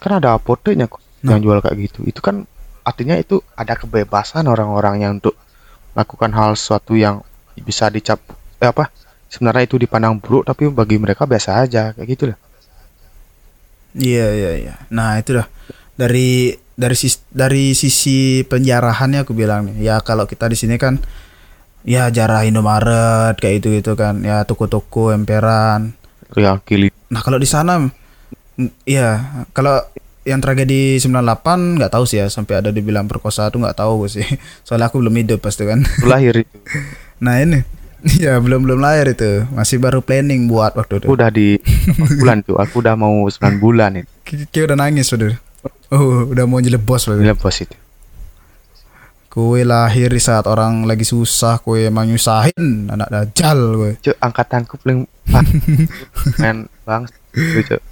[0.00, 1.36] kan ada apotenya kok Nah.
[1.36, 2.48] yang jual kayak gitu itu kan
[2.80, 5.36] artinya itu ada kebebasan orang-orangnya untuk
[5.92, 7.20] melakukan hal sesuatu yang
[7.60, 8.24] bisa dicap
[8.56, 8.88] eh apa
[9.28, 12.38] sebenarnya itu dipandang buruk tapi bagi mereka biasa aja kayak gitu lah
[13.90, 14.74] Iya iya iya.
[14.94, 15.50] Nah itu dah
[15.98, 19.90] dari dari sis, dari sisi penjarahannya aku bilang nih.
[19.90, 20.94] Ya kalau kita di sini kan
[21.82, 24.20] ya jarah Indomaret kayak itu gitu kan.
[24.20, 25.94] Ya toko-toko emperan.
[26.62, 27.90] kili Nah kalau di sana,
[28.84, 29.18] iya
[29.50, 29.82] kalau
[30.22, 34.20] yang tragedi 98 nggak tahu sih ya sampai ada dibilang perkosa tuh nggak tahu gue
[34.20, 34.26] sih.
[34.66, 35.82] Soalnya aku belum hidup pasti kan.
[36.04, 36.56] lahir itu
[37.24, 37.60] Nah ini,
[38.20, 41.06] iya belum belum lahir itu, masih baru planning buat waktu itu.
[41.08, 41.60] aku udah di
[42.16, 45.36] bulan tuh aku udah mau 9 bulan itu Ki- Kayak udah nangis udah.
[45.90, 47.34] Oh udah mau jadi bos Di udah.
[47.34, 47.74] bos itu
[49.30, 53.92] Kue lahir di saat orang lagi susah, kue emang nyusahin anak dajal kue.
[54.02, 55.06] Cuk, angkatanku paling
[56.42, 57.02] main bang
[57.62, 57.82] cuk.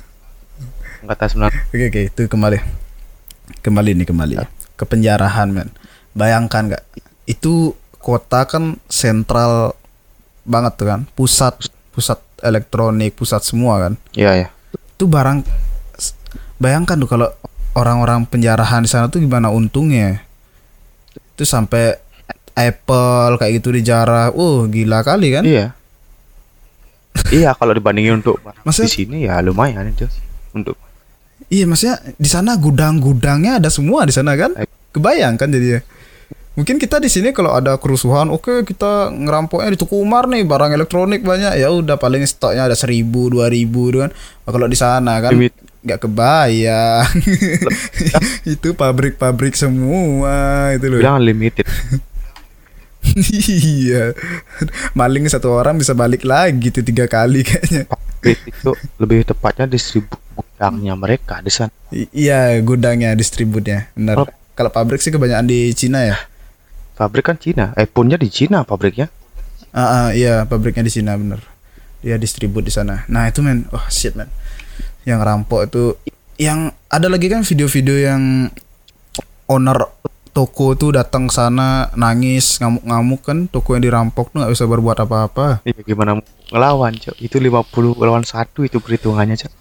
[1.06, 1.52] Angkatan sembilan.
[1.70, 2.58] Oke oke itu kembali,
[3.62, 4.34] kembali nih kembali.
[4.74, 5.70] Ke penjarahan men.
[6.18, 6.84] Bayangkan nggak?
[7.30, 9.78] Itu kota kan sentral
[10.42, 11.54] banget tuh kan, pusat
[11.94, 13.94] pusat elektronik, pusat semua kan.
[14.18, 14.48] iya ya
[14.98, 15.46] itu barang
[16.58, 17.30] bayangkan tuh kalau
[17.78, 20.26] orang-orang penjarahan di sana tuh gimana untungnya
[21.38, 21.94] itu sampai
[22.58, 25.46] Apple kayak gitu dijarah uh gila kali kan?
[25.46, 25.70] Iya.
[27.30, 30.10] Iya kalau dibandingin untuk Maksudnya- di sini ya lumayan itu.
[30.50, 30.74] Untuk
[31.46, 34.58] iya maksudnya di sana gudang-gudangnya ada semua di sana kan?
[34.90, 35.78] Kebayang kan jadinya
[36.58, 40.74] mungkin kita di sini kalau ada kerusuhan oke kita ngerampoknya di Tuku Umar nih barang
[40.74, 41.54] elektronik banyak.
[41.54, 44.10] Ya udah paling stoknya ada seribu dua ribu kan?
[44.10, 45.38] Nah, kalau di sana kan?
[45.38, 45.54] Limit.
[45.88, 47.08] Nggak kebayang.
[48.54, 51.00] Itu pabrik-pabrik semua itu loh.
[51.00, 51.64] Bilang limited
[53.16, 54.12] iya.
[54.92, 57.88] Maling satu orang bisa balik lagi tuh tiga kali kayaknya.
[58.18, 61.72] Kritik itu lebih tepatnya distribu gudangnya mereka di sana.
[61.94, 63.90] I- iya gudangnya distributnya.
[63.94, 64.26] Benar.
[64.26, 64.28] Oh.
[64.58, 66.18] kalau pabrik sih kebanyakan di Cina ya?
[66.98, 67.70] Pabrik kan Cina.
[67.78, 69.06] iPhone-nya di Cina pabriknya?
[69.70, 71.38] Ah, ah, iya pabriknya di Cina bener
[72.02, 73.06] dia distribut di sana.
[73.06, 73.70] Nah itu men.
[73.70, 74.26] Wah shit men
[75.08, 75.84] yang rampok itu.
[76.38, 78.22] Yang ada lagi kan video-video yang
[79.48, 79.90] owner
[80.30, 85.64] toko tuh datang sana nangis ngamuk-ngamuk kan toko yang dirampok tuh nggak bisa berbuat apa-apa.
[85.66, 86.20] Iya, gimana
[86.52, 87.16] ngelawan cok?
[87.18, 89.52] Itu 50 lawan satu itu perhitungannya cok.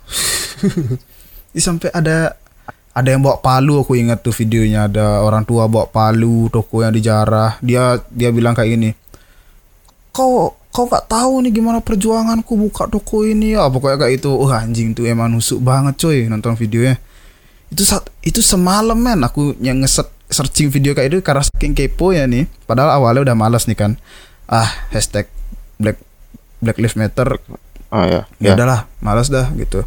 [1.58, 2.38] Sampai ada
[2.94, 4.86] ada yang bawa palu aku ingat tuh videonya.
[4.86, 7.58] Ada orang tua bawa palu toko yang dijarah.
[7.64, 8.92] Dia dia bilang kayak gini
[10.18, 13.66] kau kau nggak tahu nih gimana perjuanganku buka toko ini ya.
[13.68, 17.02] Pokoknya kayak itu wah anjing tuh emang nusuk banget coy nonton videonya.
[17.68, 22.14] Itu saat itu semalam men aku yang ngeset searching video kayak itu karena saking kepo
[22.14, 22.46] ya nih.
[22.70, 23.92] Padahal awalnya udah malas nih kan.
[24.48, 25.28] Ah hashtag
[25.82, 25.98] black
[26.62, 27.42] black lives matter.
[27.92, 29.84] Oh ya ya udahlah malas dah gitu.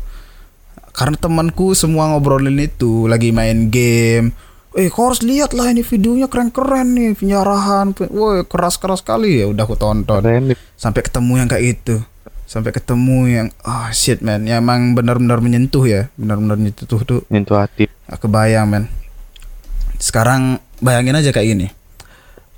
[0.91, 4.35] Karena temanku semua ngobrolin itu lagi main game
[4.79, 9.43] eh kau harus lihat lah ini videonya keren-keren nih penjarahan pe- woi keras-keras sekali.
[9.43, 10.23] Ya udah aku tonton.
[10.23, 11.97] Keren sampai ketemu yang kayak itu
[12.47, 14.47] sampai ketemu yang ah shit man.
[14.47, 16.07] Yang emang benar-benar menyentuh ya.
[16.15, 17.27] Benar-benar menyentuh tuh.
[17.31, 17.91] Nyentuh hati.
[18.07, 19.01] Aku bayang men
[20.01, 21.69] sekarang bayangin aja kayak gini.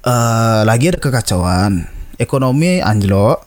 [0.07, 1.91] Eh lagi ada kekacauan.
[2.17, 3.43] Ekonomi anjlok.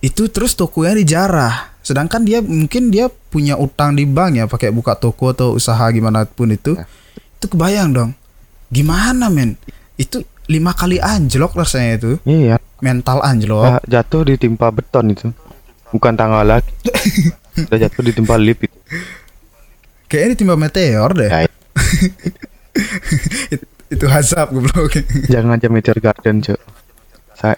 [0.00, 1.76] Itu terus tokonya dijarah.
[1.84, 6.24] Sedangkan dia mungkin dia punya utang di bank ya pakai buka toko atau usaha gimana
[6.24, 6.76] pun itu
[7.40, 8.10] itu kebayang dong.
[8.68, 9.56] Gimana men?
[9.96, 12.12] Itu lima kali anjlok rasanya itu.
[12.28, 12.60] Iya.
[12.84, 13.64] Mental anjlok.
[13.64, 15.32] Ah, jatuh ditimpa beton itu.
[15.88, 16.68] Bukan tanggal lagi.
[17.64, 18.76] Udah jatuh ditimpa lip itu.
[20.04, 21.32] Kayaknya ditimpa meteor deh.
[21.32, 21.48] Ya,
[23.56, 25.02] It- itu hazab goblok.
[25.26, 26.60] Jangan aja meteor garden cok
[27.34, 27.56] saya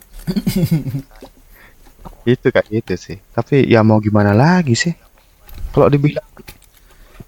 [2.23, 3.17] itu kayak gitu sih.
[3.35, 4.95] Tapi ya mau gimana lagi sih?
[5.75, 6.23] Kalau dibilang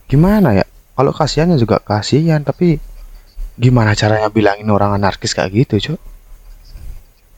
[0.06, 0.64] gimana ya
[0.94, 2.78] kalau kasihannya juga kasihan tapi
[3.54, 6.00] gimana caranya bilangin orang anarkis kayak gitu cok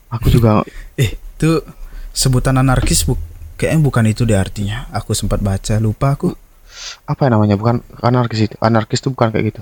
[0.09, 0.61] aku juga
[1.01, 1.61] Eh, itu
[2.09, 3.13] sebutan anarkis bu
[3.53, 4.85] kayaknya bukan itu deh artinya.
[4.89, 6.33] Aku sempat baca, lupa aku.
[7.09, 9.61] apa ya namanya bukan anarkis itu anarkis itu bukan kayak gitu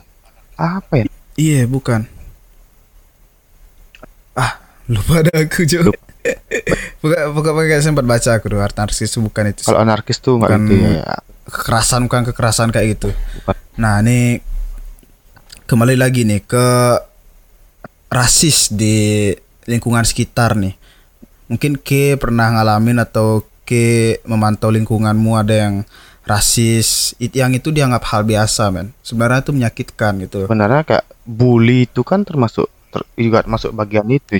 [0.55, 1.05] apa ya
[1.35, 2.03] Iya, bukan.
[4.35, 5.83] Ah, lupa ada aku, Jo.
[5.87, 5.99] Lupa.
[6.99, 9.61] bukan bukan bukan kayak sempat baca aku tuh anarkis itu bukan itu.
[9.63, 13.09] kalau anarkis tuh nggak gitu ya kekerasan bukan kekerasan kayak gitu.
[13.77, 14.41] Nah, ini
[15.65, 16.67] kembali lagi nih ke
[18.09, 19.31] rasis di
[19.65, 20.73] lingkungan sekitar nih.
[21.45, 25.75] Mungkin Ke pernah ngalamin atau Ke memantau lingkunganmu ada yang
[26.25, 28.93] rasis, it- yang itu dianggap hal biasa, men.
[29.01, 30.45] Sebenarnya itu menyakitkan gitu.
[30.45, 34.37] sebenarnya kayak bully itu kan termasuk ter- juga masuk bagian itu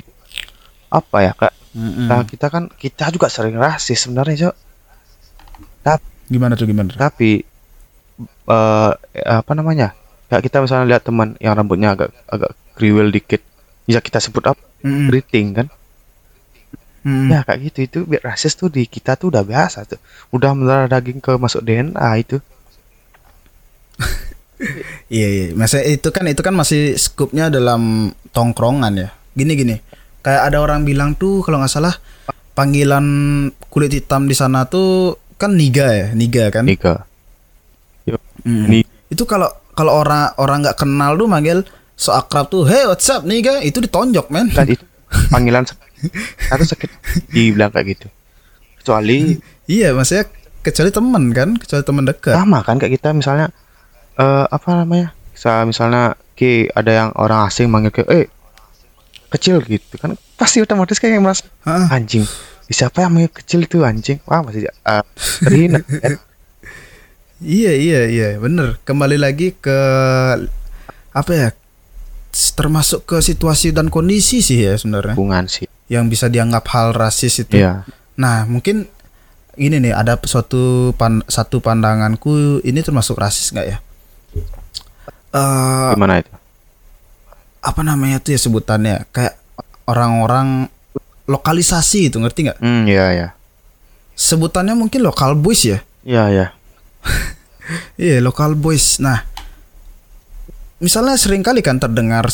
[0.86, 2.06] apa ya kak Mm-mm.
[2.08, 4.56] Nah, kita kan kita juga sering rasis sebenarnya cok
[6.26, 6.90] Gimana tuh gimana?
[6.96, 7.46] tapi
[8.46, 8.92] eh
[9.26, 9.92] apa namanya
[10.30, 13.42] kayak kita misalnya lihat teman yang rambutnya agak agak kriwil dikit
[13.86, 15.06] bisa kita sebut apa Mm-mm.
[15.10, 15.66] keriting kan
[17.06, 17.30] Mm-mm.
[17.30, 20.00] ya kayak gitu itu biar rasis tuh di kita tuh udah biasa tuh
[20.34, 22.38] udah mendarah daging ke masuk DNA itu
[25.12, 29.08] Iya iya, masa itu kan itu kan masih skupnya dalam tongkrongan ya.
[29.36, 29.76] Gini gini,
[30.24, 31.92] kayak ada orang bilang tuh kalau nggak salah
[32.56, 33.04] panggilan
[33.68, 36.64] kulit hitam di sana tuh kan niga ya, niga kan.
[36.64, 37.04] Nika
[38.38, 38.66] Mm.
[38.70, 43.08] Ni- Itu kalau kalau orang orang nggak kenal tuh manggil so akrab tuh, hey what's
[43.08, 44.46] up niga, itu ditonjok men.
[44.48, 44.86] kan itu
[45.28, 45.88] panggilan sakit
[46.52, 46.90] atau sakit
[47.28, 48.06] dibilang kayak gitu
[48.78, 49.34] kecuali
[49.68, 52.34] iya, maksudnya kecuali temen kan, kecuali temen dekat.
[52.34, 53.50] sama kan kayak kita misalnya
[54.14, 58.30] eh apa namanya Sa- misalnya ki ada yang orang asing manggil ke eh
[59.28, 61.90] kecil gitu kan pasti otomatis kayak merasa Hah?
[61.90, 62.22] anjing
[62.70, 64.18] siapa yang manggil kecil itu anjing?
[64.26, 65.04] Wah masih uh,
[65.42, 66.18] terhina kan?
[67.38, 68.80] Iya iya iya bener.
[68.82, 69.78] Kembali lagi ke
[71.16, 71.48] apa ya
[72.36, 75.14] termasuk ke situasi dan kondisi sih ya sebenarnya.
[75.14, 75.68] Hubungan sih.
[75.86, 77.62] Yang bisa dianggap hal rasis itu.
[77.62, 77.86] iya.
[78.18, 78.88] Nah mungkin
[79.56, 83.78] ini nih ada suatu pan, satu pandanganku ini termasuk rasis nggak ya?
[85.32, 86.32] Eh gimana itu?
[87.66, 89.10] apa namanya tuh ya sebutannya?
[89.10, 89.42] Kayak
[89.90, 90.70] orang-orang
[91.26, 92.58] lokalisasi itu ngerti nggak?
[92.58, 93.28] hmm iya iya
[94.16, 95.78] Sebutannya mungkin lokal boys ya.
[96.02, 96.46] iya iya
[97.98, 99.02] Iya, lokal boys.
[99.02, 99.26] Nah,
[100.78, 102.30] misalnya sering kali kan terdengar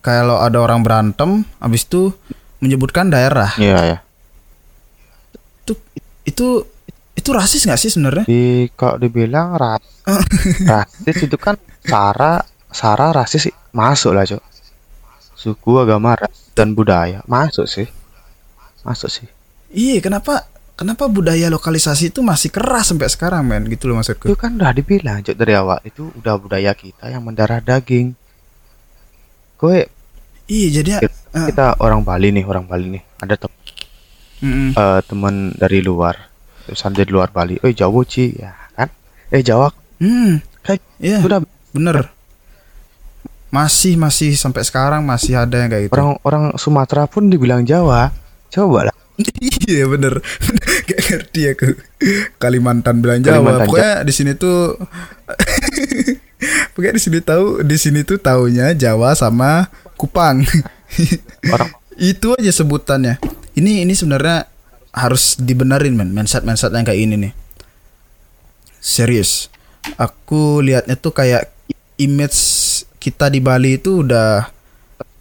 [0.00, 2.16] kalau ada orang berantem, habis itu
[2.58, 3.52] menyebutkan daerah.
[3.60, 3.98] iya iya
[5.60, 5.76] Itu
[6.24, 6.46] itu
[7.12, 8.24] itu rasis nggak sih sebenarnya?
[8.24, 9.84] di kalau dibilang ras
[10.72, 12.40] rasis itu kan sara
[12.72, 14.40] sara rasis masuk lah cok
[15.36, 17.84] suku agama ras dan budaya masuk sih
[18.82, 19.28] masuk sih.
[19.70, 23.68] Iya, kenapa kenapa budaya lokalisasi itu masih keras sampai sekarang, men?
[23.68, 24.32] Gitu loh maksudku.
[24.32, 25.78] itu kan udah dibilang cok dari awal.
[25.84, 28.16] Itu udah budaya kita yang mendarah daging.
[29.60, 29.86] Gue
[30.50, 33.02] Iya, jadi kita, kita orang Bali nih orang Bali nih.
[33.22, 33.52] Ada tem
[34.42, 34.74] Mm-mm.
[34.74, 36.26] eh, teman dari luar.
[36.66, 37.54] Terusan dari luar Bali.
[37.62, 38.34] Eh Jawa Ci.
[38.34, 38.90] Ya kan?
[39.30, 39.70] Eh Jawa.
[40.02, 42.10] Hmm, kayak iya, udah bener.
[43.54, 45.94] Masih masih sampai sekarang masih ada yang kayak gitu.
[45.94, 48.10] orang orang Sumatera pun dibilang Jawa
[48.50, 48.96] coba lah
[49.68, 50.20] iya bener.
[50.88, 51.68] Gak ngerti aku.
[52.40, 53.36] Kalimantan bilang Jawa.
[53.36, 54.76] Kalimantan Pokoknya di sini tuh
[56.72, 59.68] Pokoknya di sini tahu di sini tuh taunya Jawa sama
[60.00, 60.44] Kupang.
[61.54, 63.20] Orang Itu aja sebutannya.
[63.52, 64.48] Ini ini sebenarnya
[64.96, 66.16] harus dibenerin men.
[66.16, 67.32] Mindset mindset yang kayak ini nih.
[68.80, 69.52] Serius.
[70.00, 71.52] Aku lihatnya tuh kayak
[72.00, 72.40] Image
[72.96, 74.48] kita di Bali itu udah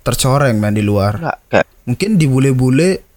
[0.08, 1.20] Tercoreng men di luar.
[1.20, 3.09] Enggak kayak mungkin di bule-bule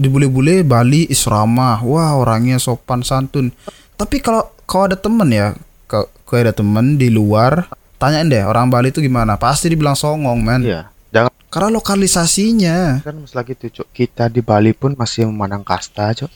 [0.00, 3.52] di bule-bule Bali Isramah wah orangnya sopan santun
[4.00, 5.52] tapi kalau kau ada temen ya
[5.84, 7.68] kau, kau ada temen di luar
[8.00, 10.82] tanyain deh orang Bali itu gimana pasti dibilang songong men iya.
[11.10, 13.88] Jangan karena lokalisasinya kan masalah gitu, Cok.
[13.90, 16.30] Kita di Bali pun masih memandang kasta, Cok.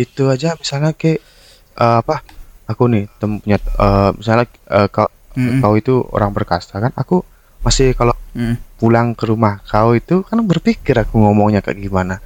[0.00, 1.20] Itu aja misalnya kayak
[1.76, 2.24] eh, apa?
[2.64, 5.04] Aku nih tem punya eh, misalnya eh, kau
[5.36, 5.60] Mm-mm.
[5.60, 6.96] kau itu orang berkasta kan.
[6.96, 7.20] Aku
[7.60, 8.56] masih kalau Mm.
[8.76, 12.20] pulang ke rumah kau itu kan berpikir aku ngomongnya kayak gimana.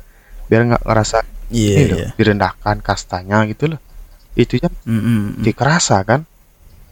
[0.50, 1.22] Biar nggak ngerasa
[1.54, 2.08] iya ini loh, iya.
[2.18, 3.80] direndahkan kastanya gitu loh.
[4.34, 5.38] Itu ya Mm-mm.
[5.38, 6.26] dikerasa kan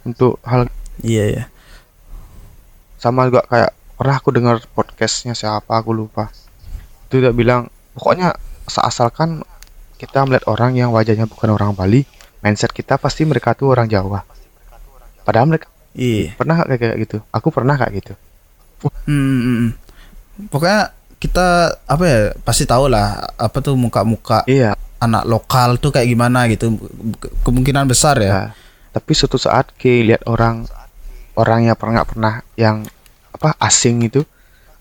[0.07, 0.71] untuk hal
[1.03, 1.45] iya iya.
[3.03, 6.31] Sama juga kayak pernah aku dengar podcastnya siapa aku lupa.
[7.11, 7.67] Itu dia bilang
[7.99, 8.39] pokoknya
[8.71, 9.43] seasalkan
[9.99, 12.07] kita melihat orang yang wajahnya bukan orang Bali
[12.39, 14.23] mindset kita pasti mereka tuh orang Jawa.
[15.27, 15.67] Padahal mereka
[15.99, 16.39] iya.
[16.39, 17.19] pernah nggak kayak gitu.
[17.35, 18.15] Aku pernah kayak gitu.
[19.11, 19.75] Mm-mm.
[20.55, 26.07] pokoknya kita apa ya pasti tahu lah apa tuh muka-muka iya anak lokal tuh kayak
[26.11, 26.75] gimana gitu
[27.19, 28.43] Ke- kemungkinan besar ya ya
[28.95, 30.67] tapi suatu saat ke lihat orang
[31.39, 32.83] orang yang pernah pernah yang
[33.31, 34.27] apa asing itu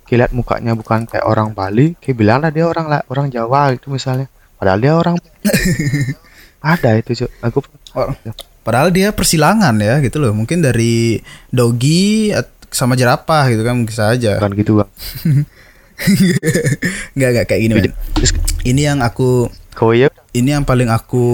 [0.08, 3.76] ke lihat mukanya bukan kayak orang Bali ke bilang lah dia orang lah orang Jawa
[3.76, 5.16] gitu misalnya padahal dia orang
[6.64, 7.32] ada itu Cuk.
[7.42, 7.60] aku
[7.98, 8.14] Oh,
[8.62, 10.36] Padahal dia persilangan ya gitu loh.
[10.36, 11.18] Mungkin dari
[11.50, 12.30] dogi
[12.68, 14.38] sama jerapah gitu kan mungkin saja.
[14.38, 14.90] bukan gitu bang
[17.14, 17.92] Enggak enggak kayak gini men.
[18.14, 18.32] Terus
[18.62, 19.50] Ini yang aku
[19.94, 21.26] ya ini yang paling aku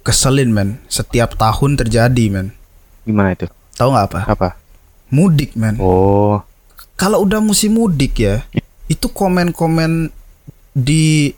[0.00, 0.80] keselin men.
[0.86, 2.52] Setiap tahun terjadi men.
[3.02, 4.20] gimana itu Tahu nggak apa?
[4.26, 4.48] apa
[5.08, 5.76] Mudik men.
[5.78, 6.44] oh
[6.94, 8.42] Kalau udah musim mudik ya,
[8.84, 10.10] itu komen-komen
[10.72, 11.30] di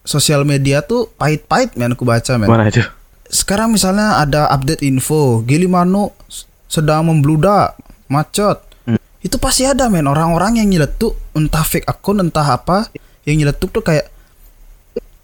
[0.00, 2.46] sosial media tuh pahit-pahit men aku baca men.
[2.46, 2.80] mana itu
[3.28, 8.56] sekarang misalnya ada update info Gilimano s- sedang membludak macet.
[9.18, 10.06] Itu pasti ada men.
[10.06, 12.86] Orang-orang yang nyeletuk entah fake akun entah apa
[13.26, 14.06] yang nyeletuk tuh kayak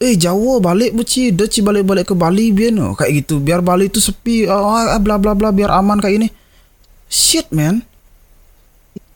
[0.03, 2.99] eh Jawa balik buci deci balik-balik ke Bali biar no.
[2.99, 3.39] Kayak gitu.
[3.39, 6.29] Biar Bali itu sepi oh, bla bla bla biar aman kayak ini.
[7.07, 7.87] Shit man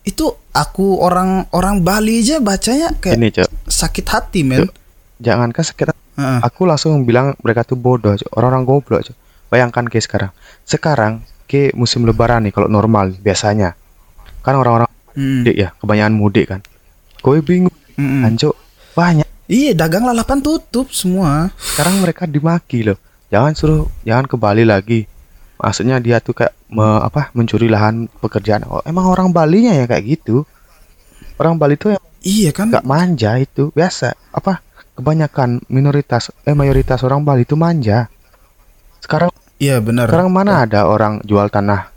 [0.06, 0.24] itu
[0.56, 3.50] aku orang orang Bali aja bacanya kayak ini cok.
[3.68, 4.64] sakit hati men.
[5.18, 6.40] Jangankan sekitar Heeh.
[6.40, 9.16] aku langsung bilang mereka tuh bodoh orang-orang goblok Cok.
[9.50, 10.30] bayangkan ke sekarang.
[10.62, 13.74] Sekarang ke musim lebaran nih kalau normal biasanya
[14.48, 15.42] kan orang-orang Hmm.
[15.42, 16.60] mudik ya kebanyakan mudik kan
[17.18, 18.22] gue bingung Mm-mm.
[18.22, 18.54] kan Cok.
[18.94, 21.48] banyak Iya, dagang lalapan tutup semua.
[21.58, 25.04] sekarang mereka dimaki loh jangan suruh jangan ke Bali lagi
[25.56, 30.04] maksudnya dia tuh kayak me- apa mencuri lahan pekerjaan oh, emang orang Balinya ya kayak
[30.06, 30.44] gitu
[31.36, 32.68] orang Bali tuh yang Iya kan?
[32.68, 34.60] nggak manja itu biasa apa
[34.94, 38.06] kebanyakan minoritas eh mayoritas orang Bali itu manja
[39.00, 40.06] sekarang Iya benar.
[40.06, 41.90] sekarang mana ada orang jual tanah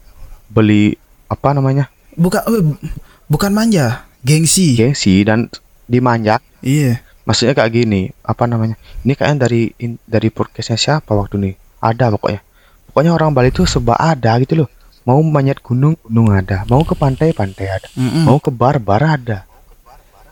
[0.47, 2.79] beli apa namanya bukan eh, bu-
[3.27, 4.73] bukan manja, gengsi.
[4.73, 5.47] gengsi dan
[5.85, 7.01] dimanja Iya.
[7.21, 12.09] maksudnya kayak gini apa namanya ini kayaknya dari in- dari podcastnya siapa waktu nih ada
[12.09, 12.39] pokoknya
[12.87, 14.69] pokoknya orang Bali itu serba ada gitu loh
[15.01, 18.23] mau manjat gunung gunung ada mau ke pantai pantai ada Mm-mm.
[18.23, 19.43] mau ke bar bar ada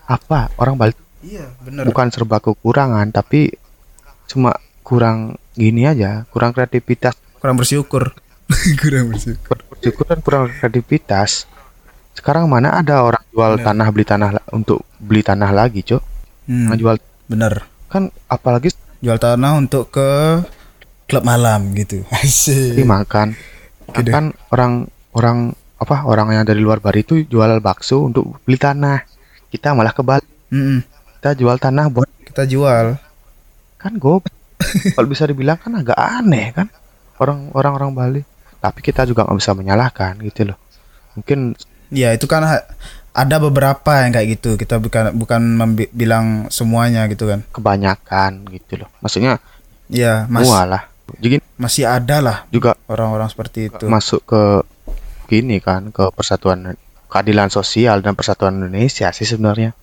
[0.05, 1.83] apa orang Bali Iya, benar.
[1.83, 3.51] bukan serba kekurangan tapi
[4.25, 8.11] cuma kurang gini aja kurang kreativitas Kurang bersyukur.
[8.81, 9.57] Kurang bersyukur.
[9.65, 11.43] bersyukur dan kurang kreativitas
[12.19, 13.65] sekarang mana ada orang jual Bener.
[13.65, 16.03] tanah beli tanah untuk beli tanah lagi cok
[16.45, 17.61] Hmm, jual benar.
[17.87, 20.41] kan apalagi Jual tanah untuk ke
[21.05, 22.01] klub malam gitu.
[22.11, 22.81] Asik.
[22.81, 23.37] makan
[23.91, 24.09] Gede.
[24.09, 25.37] kan orang orang
[25.75, 29.05] apa orang yang dari luar Bali itu jual bakso untuk beli tanah
[29.47, 30.83] kita malah ke Bali Mm-mm.
[31.17, 32.97] kita jual tanah buat Kita jual.
[33.75, 34.15] kan gue
[34.93, 36.67] kalau bisa dibilang kan agak aneh kan
[37.17, 38.21] orang orang orang Bali
[38.57, 40.57] tapi kita juga nggak bisa menyalahkan gitu loh
[41.13, 41.53] mungkin
[41.89, 42.45] Ya, itu kan
[43.09, 44.55] ada beberapa yang kayak gitu.
[44.55, 45.41] Kita bukan bukan
[45.89, 47.41] bilang semuanya gitu kan.
[47.49, 49.41] kebanyakan gitu loh maksudnya
[49.85, 50.85] Ya, mas, lah
[51.17, 53.85] jadi masih ada lah juga orang-orang seperti itu.
[53.85, 54.41] masuk ke
[55.27, 59.73] gini kan ke persatuan keadilan sosial dan persatuan Indonesia sih sebenarnya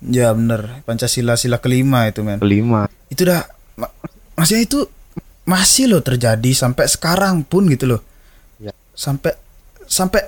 [0.00, 0.84] Ya, bener.
[0.84, 2.36] Pancasila sila kelima itu, men.
[2.36, 3.42] kelima itu dah
[3.74, 3.90] ma-
[4.34, 4.84] maksudnya itu
[5.42, 8.00] masih loh terjadi sampai sekarang pun gitu loh
[8.56, 8.70] Ya.
[8.92, 9.34] sampai
[9.84, 10.22] sampai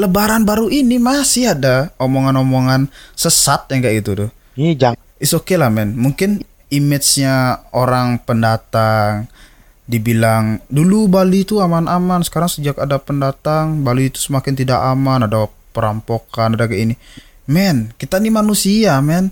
[0.00, 4.30] lebaran baru ini masih ada omongan-omongan sesat yang kayak gitu tuh.
[4.56, 5.92] Ini jangan is okay lah men.
[5.94, 6.40] Mungkin
[6.72, 9.28] image-nya orang pendatang
[9.84, 15.50] dibilang dulu Bali itu aman-aman sekarang sejak ada pendatang Bali itu semakin tidak aman ada
[15.76, 16.94] perampokan ada kayak ini.
[17.44, 19.28] Men kita nih manusia men.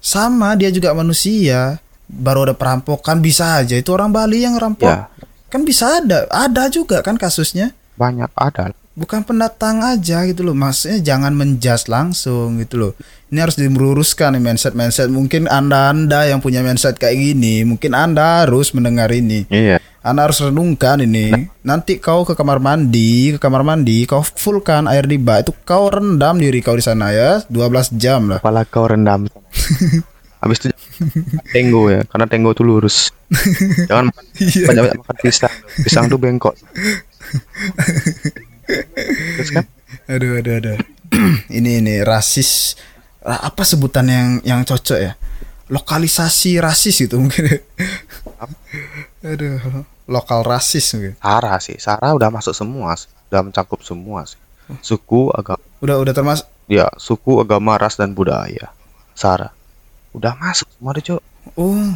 [0.00, 1.76] Sama dia juga manusia
[2.08, 3.76] baru ada perampokan bisa aja.
[3.76, 4.88] Itu orang Bali yang rampok.
[4.88, 5.12] Ya.
[5.50, 7.76] kan bisa ada ada juga kan kasusnya.
[8.00, 10.56] Banyak ada bukan pendatang aja gitu loh.
[10.56, 12.92] Maksudnya jangan menjudge langsung gitu loh.
[13.30, 18.42] Ini harus diluruskan mindset mindset mungkin anda anda yang punya mindset kayak gini mungkin anda
[18.42, 19.46] harus mendengar ini.
[19.46, 19.78] Iya.
[20.00, 21.30] Anda harus renungkan ini.
[21.60, 25.46] Nanti kau ke kamar mandi ke kamar mandi kau fullkan air di bak.
[25.46, 27.44] Itu kau rendam diri kau di sana ya.
[27.46, 28.40] 12 jam lah.
[28.42, 29.28] Kepala kau rendam.
[30.40, 30.72] Habis itu
[31.52, 32.00] tenggo ya.
[32.08, 33.12] Karena tenggo tuh lurus.
[33.86, 34.08] Jangan
[34.42, 34.66] Iya.
[34.66, 35.54] banyak makan pisang.
[35.84, 36.56] Pisang tuh bengkok
[39.36, 39.64] terus kan?
[40.06, 40.78] Aduh aduh aduh.
[41.58, 42.78] Ini ini rasis.
[43.20, 45.12] Apa sebutan yang yang cocok ya?
[45.70, 47.50] Lokalisasi rasis itu mungkin.
[49.26, 51.14] Aduh lokal rasis mungkin.
[51.18, 51.76] Sarah sih.
[51.78, 52.94] Sarah udah masuk semua
[53.30, 54.38] udah mencakup semua sih.
[54.82, 55.62] Suku agama.
[55.82, 56.46] Udah udah termasuk?
[56.70, 58.74] Ya suku agama ras dan budaya.
[59.14, 59.54] Sarah.
[60.10, 61.22] Udah masuk semua deh cok
[61.54, 61.94] oh.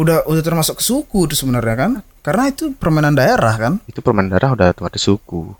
[0.00, 1.92] Udah udah termasuk ke suku itu sebenarnya kan?
[2.24, 3.72] Karena itu permainan daerah kan?
[3.84, 5.52] Itu permen darah udah otomatis suku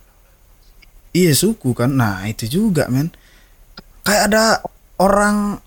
[1.10, 1.90] iya suku kan.
[1.92, 3.10] Nah itu juga men.
[4.02, 4.44] Kayak ada
[4.96, 5.60] orang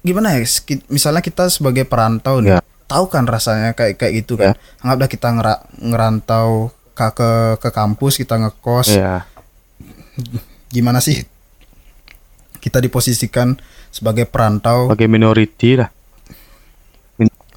[0.00, 0.46] gimana ya
[0.88, 2.60] misalnya kita sebagai perantau nih Ya.
[2.88, 4.56] tahu kan rasanya kayak kayak gitu kan?
[4.80, 8.88] Anggaplah kita ngera- ngerantau ke, ke ke kampus kita ngekos.
[8.96, 9.28] Ya.
[10.72, 11.22] Gimana sih
[12.58, 13.54] kita diposisikan
[13.92, 14.88] sebagai perantau?
[14.90, 15.90] Sebagai minority lah.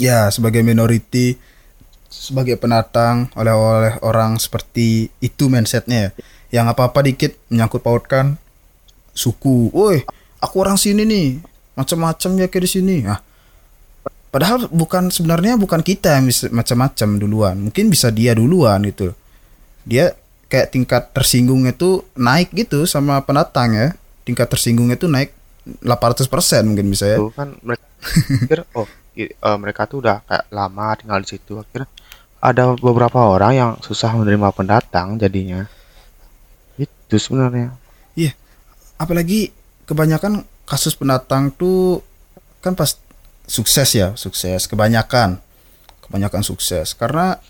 [0.02, 1.38] Ya sebagai minority
[2.12, 6.12] sebagai pendatang oleh oleh orang seperti itu mindsetnya ya
[6.52, 8.36] yang apa apa dikit menyangkut pautkan.
[9.16, 9.72] Suku.
[9.72, 10.04] Woi
[10.44, 11.28] aku orang sini nih.
[11.76, 12.96] Macam-macam ya kayak di sini.
[13.08, 13.24] Ah.
[14.32, 17.56] Padahal bukan sebenarnya bukan kita yang macam-macam duluan.
[17.68, 19.12] Mungkin bisa dia duluan itu
[19.82, 20.14] dia
[20.52, 23.88] kayak tingkat tersinggungnya tuh naik gitu sama pendatang ya.
[24.28, 25.32] Tingkat tersinggungnya tuh naik
[25.84, 26.28] 800%
[26.68, 27.18] mungkin bisa ya.
[27.18, 27.86] Tuh kan mereka
[28.44, 31.60] pikir oh eh, mereka tuh udah kayak lama tinggal di situ.
[31.60, 31.88] Akhirnya
[32.42, 35.70] ada beberapa orang yang susah menerima pendatang jadinya
[37.12, 37.76] itu sebenarnya.
[39.02, 39.50] Apalagi
[39.90, 42.06] kebanyakan kasus pendatang tuh
[42.62, 43.02] kan pas
[43.50, 45.42] sukses ya sukses kebanyakan.
[46.06, 46.94] Kebanyakan sukses.
[46.94, 47.42] Karena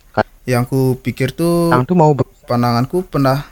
[0.48, 2.16] yang ku pikir tuh tuh mau
[2.48, 3.44] pandanganku pernah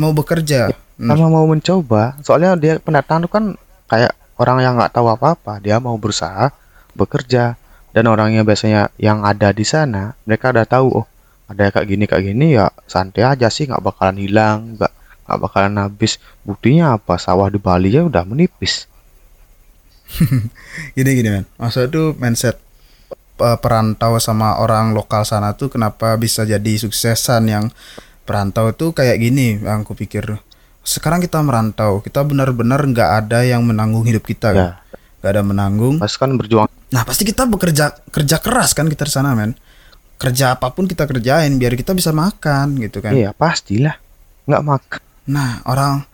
[0.00, 0.72] mau bekerja.
[0.96, 1.12] Hmm.
[1.12, 2.16] sama mau mencoba.
[2.24, 3.44] Soalnya dia pendatang tuh kan
[3.92, 5.60] kayak orang yang nggak tahu apa-apa.
[5.60, 6.48] Dia mau berusaha
[6.96, 7.60] bekerja.
[7.92, 11.06] Dan orangnya biasanya yang ada di sana mereka udah tahu oh
[11.48, 14.92] ada kayak gini kayak gini ya santai aja sih nggak bakalan hilang nggak
[15.26, 16.22] nggak bakalan habis.
[16.46, 17.18] Buktinya apa?
[17.18, 18.86] Sawah di Bali ya udah menipis.
[20.96, 21.44] Gini gini men.
[21.58, 22.62] Maksud tuh mindset
[23.36, 27.64] perantau sama orang lokal sana tuh kenapa bisa jadi suksesan yang
[28.24, 30.40] perantau tuh kayak gini yang aku pikir.
[30.86, 34.54] Sekarang kita merantau kita benar-benar nggak ada yang menanggung hidup kita.
[34.54, 34.70] Kan ya.
[35.20, 35.94] Nggak ada menanggung.
[36.00, 36.70] Pas kan berjuang.
[36.94, 39.52] Nah pasti kita bekerja kerja keras kan kita di sana men.
[40.16, 43.12] Kerja apa pun kita kerjain biar kita bisa makan gitu kan.
[43.12, 44.00] iya pastilah.
[44.48, 46.06] Nggak makan Nah orang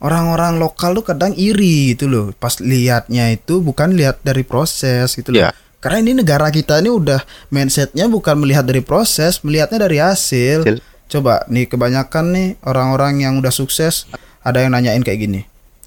[0.00, 2.26] orang-orang lokal tuh kadang iri gitu loh.
[2.36, 5.48] Pas lihatnya itu bukan lihat dari proses gitu loh.
[5.48, 5.50] Iya.
[5.80, 10.66] Karena ini negara kita ini udah mindsetnya bukan melihat dari proses, melihatnya dari hasil.
[10.66, 10.82] Hasil.
[11.06, 14.10] Coba nih kebanyakan nih orang-orang yang udah sukses
[14.42, 15.40] ada yang nanyain kayak gini.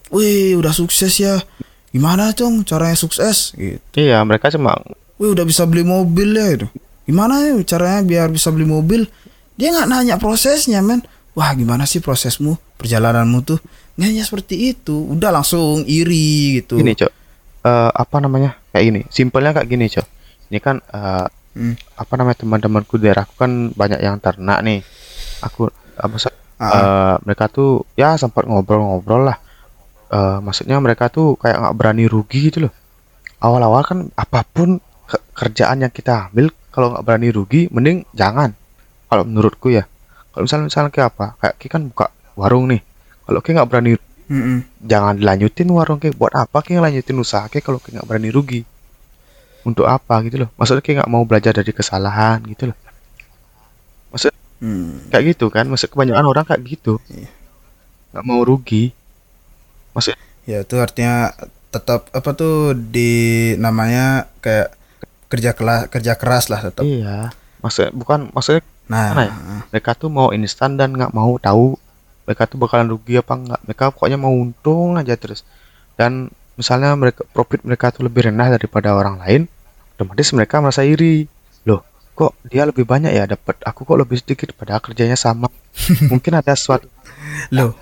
[0.10, 1.44] Wih udah sukses ya.
[1.92, 3.52] Gimana dong caranya sukses?
[3.58, 3.82] Gitu.
[3.98, 4.78] iya mereka cuma
[5.20, 6.68] Wih udah bisa beli mobil ya itu.
[7.04, 9.04] Gimana ya caranya biar bisa beli mobil?
[9.60, 11.04] Dia nggak nanya prosesnya men.
[11.32, 13.60] Wah gimana sih prosesmu perjalananmu tuh?
[13.96, 14.96] Nanya seperti itu.
[15.08, 16.76] Udah langsung iri gitu.
[16.76, 17.12] gini cok
[17.60, 20.08] Eh, apa namanya kayak gini simpelnya kayak gini cok
[20.48, 21.74] ini kan eh, Hmm.
[21.94, 24.80] apa namanya teman-temanku daerahku kan banyak yang ternak nih
[25.40, 26.72] aku apa sa- Ah.
[26.72, 29.38] eh, mereka tuh ya sempat ngobrol-ngobrol lah
[30.08, 32.74] Eh, maksudnya mereka tuh kayak nggak berani rugi gitu loh
[33.40, 38.56] awal-awal kan apa pun ke- kerjaan yang kita ambil kalau nggak berani rugi mending jangan
[39.06, 39.84] kalau menurutku ya
[40.40, 41.26] kalau misalnya misalnya kayak apa?
[41.36, 42.08] Kayak Ki kan buka
[42.40, 42.80] warung nih.
[43.28, 43.92] Kalau kayak nggak berani
[44.30, 44.58] Mm-mm.
[44.80, 48.62] jangan dilanjutin warung kayak buat apa kayak lanjutin usaha kayak kalau kayak nggak berani rugi?
[49.68, 50.50] Untuk apa gitu loh.
[50.56, 52.78] Maksudnya kayak nggak mau belajar dari kesalahan gitu loh.
[54.10, 55.12] Maksud Hmm.
[55.12, 55.68] kayak gitu kan?
[55.68, 57.04] Maksud kebanyakan orang kayak gitu.
[57.12, 57.28] Iya.
[58.10, 58.96] nggak mau rugi.
[59.92, 60.16] Maksud
[60.48, 61.36] Ya itu artinya
[61.70, 63.12] tetap apa tuh di
[63.62, 64.74] namanya kayak
[65.30, 66.82] kerja kelas kerja keras lah tetap.
[66.82, 67.30] iya.
[67.60, 69.30] Maksud bukan maksudnya Nah, ya?
[69.70, 71.78] mereka tuh mau instan dan nggak mau tahu
[72.26, 75.46] mereka tuh bakalan rugi apa enggak mereka pokoknya mau untung aja terus.
[75.94, 79.42] Dan misalnya mereka profit mereka tuh lebih rendah daripada orang lain
[79.96, 81.30] otomatis mereka merasa iri.
[81.70, 81.86] Loh
[82.18, 83.62] kok dia lebih banyak ya dapat?
[83.64, 85.48] Aku kok lebih sedikit padahal kerjanya sama.
[86.12, 86.90] Mungkin ada suatu
[87.54, 87.74] Loh,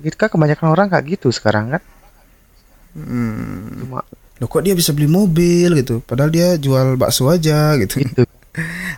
[0.00, 1.82] kita kebanyakan orang kayak gitu sekarang kan?
[2.96, 4.00] Hmm, cuma
[4.38, 7.98] loh kok dia bisa beli mobil gitu, padahal dia jual bakso aja gitu.
[8.06, 8.22] itu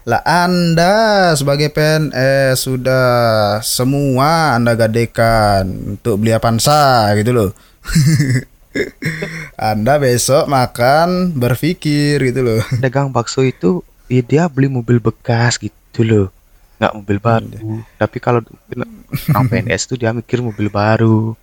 [0.08, 3.08] Lah Anda sebagai PNS sudah
[3.60, 7.50] semua Anda gadekan untuk beli Avanza gitu loh.
[9.58, 12.60] anda besok makan berpikir gitu loh.
[12.84, 16.26] dagang bakso itu ya dia beli mobil bekas gitu loh
[16.80, 18.40] nggak mobil baru tapi kalau
[19.28, 21.34] orang PNS tuh dia mikir mobil baru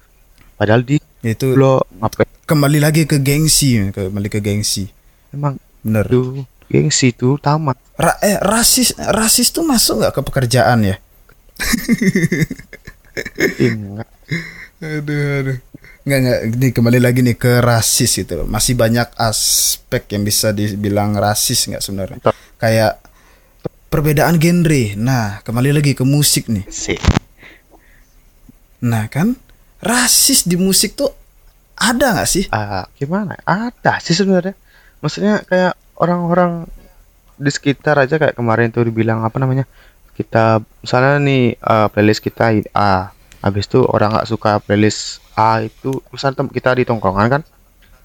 [0.58, 4.88] padahal di Itu lo ngapain kembali lagi ke gengsi, kembali ke gengsi.
[5.36, 6.08] emang Bener.
[6.08, 10.96] tuh gengsi tuh tamat Ra eh, rasis rasis tuh masuk nggak ke pekerjaan ya?
[13.58, 14.10] enggak
[14.78, 15.58] Aduh, aduh.
[16.06, 16.40] Nggak, nggak.
[16.54, 18.46] Ini kembali lagi nih ke rasis itu.
[18.46, 22.22] Masih banyak aspek yang bisa dibilang rasis nggak sebenarnya?
[22.22, 22.38] Betul.
[22.62, 23.02] Kayak
[23.90, 24.84] perbedaan genre.
[25.02, 26.70] Nah, kembali lagi ke musik nih.
[26.70, 26.94] sih
[28.86, 29.34] Nah, kan
[29.82, 31.10] rasis di musik tuh
[31.78, 32.46] ada nggak sih?
[32.50, 34.58] ah gimana ada sih sebenarnya
[34.98, 36.66] maksudnya kayak orang-orang
[37.38, 39.70] di sekitar aja kayak kemarin tuh dibilang apa namanya
[40.18, 43.14] kita misalnya nih eh, playlist kita A.
[43.38, 47.42] Habis itu orang nggak suka playlist A itu misalnya kita di tongkrongan kan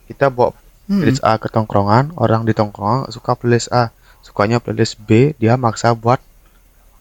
[0.08, 0.98] kita bawa Hmm.
[0.98, 3.94] playlist A ke tongkrongan orang di tongkrongan suka playlist A.
[4.22, 6.18] Sukanya playlist B dia maksa buat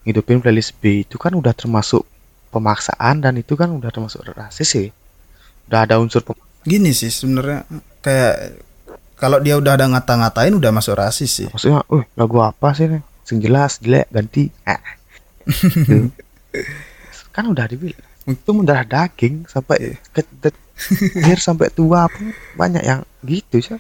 [0.06, 1.06] ngidupin playlist B.
[1.06, 2.06] Itu kan udah termasuk
[2.54, 4.88] pemaksaan dan itu kan udah termasuk rasis sih.
[5.66, 6.22] Udah ada unsur
[6.62, 7.66] Gini sih sebenarnya
[8.06, 8.62] kayak
[9.22, 11.48] kalau dia udah ada ngata-ngatain udah masuk rasis sih.
[11.54, 13.02] maksudnya, uh lagu apa sih nih?
[13.22, 14.50] Sing jelas jelek ganti.
[14.66, 14.82] Ah.
[15.46, 16.10] Gitu.
[17.36, 23.62] kan udah dibilang itu mendarah daging sampai ke ke- sampai tua pun banyak yang gitu
[23.62, 23.80] sih.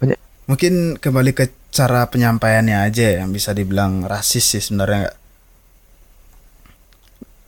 [0.00, 5.18] Banyak Mungkin kembali ke cara penyampaiannya aja yang bisa dibilang rasis sih sebenarnya nggak.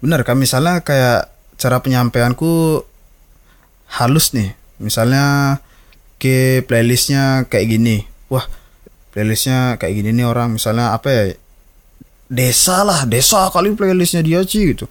[0.05, 1.30] Bener kan misalnya kayak
[1.61, 2.84] cara penyampaianku
[4.01, 4.53] halus nih.
[4.78, 5.59] Misalnya
[6.19, 7.97] ke playlistnya kayak gini.
[8.29, 8.45] Wah
[9.14, 10.59] playlistnya kayak gini nih orang.
[10.59, 11.23] Misalnya apa ya?
[12.29, 14.85] Desa lah desa kali playlistnya dia sih gitu.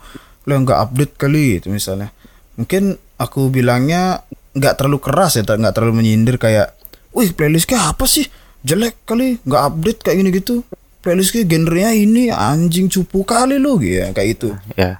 [0.49, 2.09] Lo nggak update kali gitu misalnya.
[2.57, 4.25] Mungkin aku bilangnya
[4.57, 6.73] nggak terlalu keras ya nggak terlalu menyindir kayak
[7.13, 8.25] wih playlistnya apa sih?
[8.65, 10.65] Jelek kali nggak update kayak gini gitu.
[11.05, 14.99] Playlistnya genrenya ini anjing cupu kali lo gitu ya, kayak itu ya.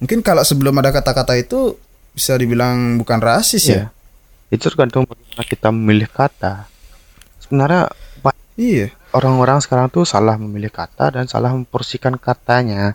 [0.00, 1.76] mungkin kalau sebelum ada kata-kata itu
[2.14, 3.84] bisa dibilang bukan rasis ya, ya.
[4.52, 6.68] Itu tergantung bagaimana kita memilih kata.
[7.40, 7.88] Sebenarnya
[8.60, 12.92] iya orang-orang sekarang tuh salah memilih kata dan salah memporsikan katanya.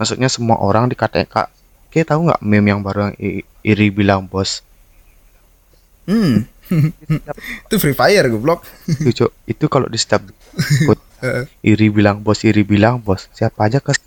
[0.00, 1.52] Maksudnya semua orang dikatain kak.
[1.92, 3.14] Kayak tahu nggak meme yang baru yang
[3.62, 4.64] iri bilang bos?
[6.04, 6.44] hmm
[7.64, 10.24] itu free fire goblok Itu, itu kalau di setiap
[11.64, 13.28] iri bilang bos, iri bilang bos.
[13.32, 13.92] Siapa aja ke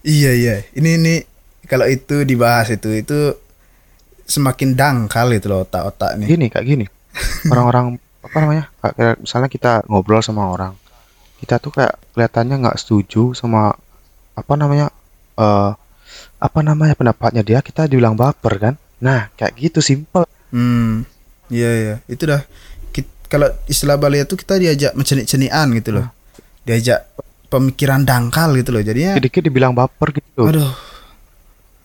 [0.00, 0.54] Iya iya.
[0.72, 1.14] Ini ini
[1.68, 3.36] kalau itu dibahas itu itu
[4.30, 6.26] semakin dangkal itu loh otak-otak nih.
[6.30, 6.86] gini kayak gini.
[7.50, 8.64] Orang-orang apa namanya?
[8.78, 10.72] Kayak, misalnya kita ngobrol sama orang,
[11.42, 13.74] kita tuh kayak kelihatannya nggak setuju sama
[14.38, 14.94] apa namanya?
[15.34, 15.70] eh
[16.40, 18.74] apa namanya pendapatnya dia, kita dibilang baper kan?
[19.02, 20.24] Nah, kayak gitu simple.
[20.54, 21.02] Hmm.
[21.50, 21.94] Iya iya.
[22.06, 22.46] Itu dah
[23.30, 26.06] kalau istilah Bali itu kita diajak mencenik-cenian gitu loh.
[26.66, 27.06] Diajak
[27.46, 28.82] pemikiran dangkal gitu loh.
[28.82, 30.50] Jadinya Dikit-dikit dibilang baper gitu.
[30.50, 30.74] aduh.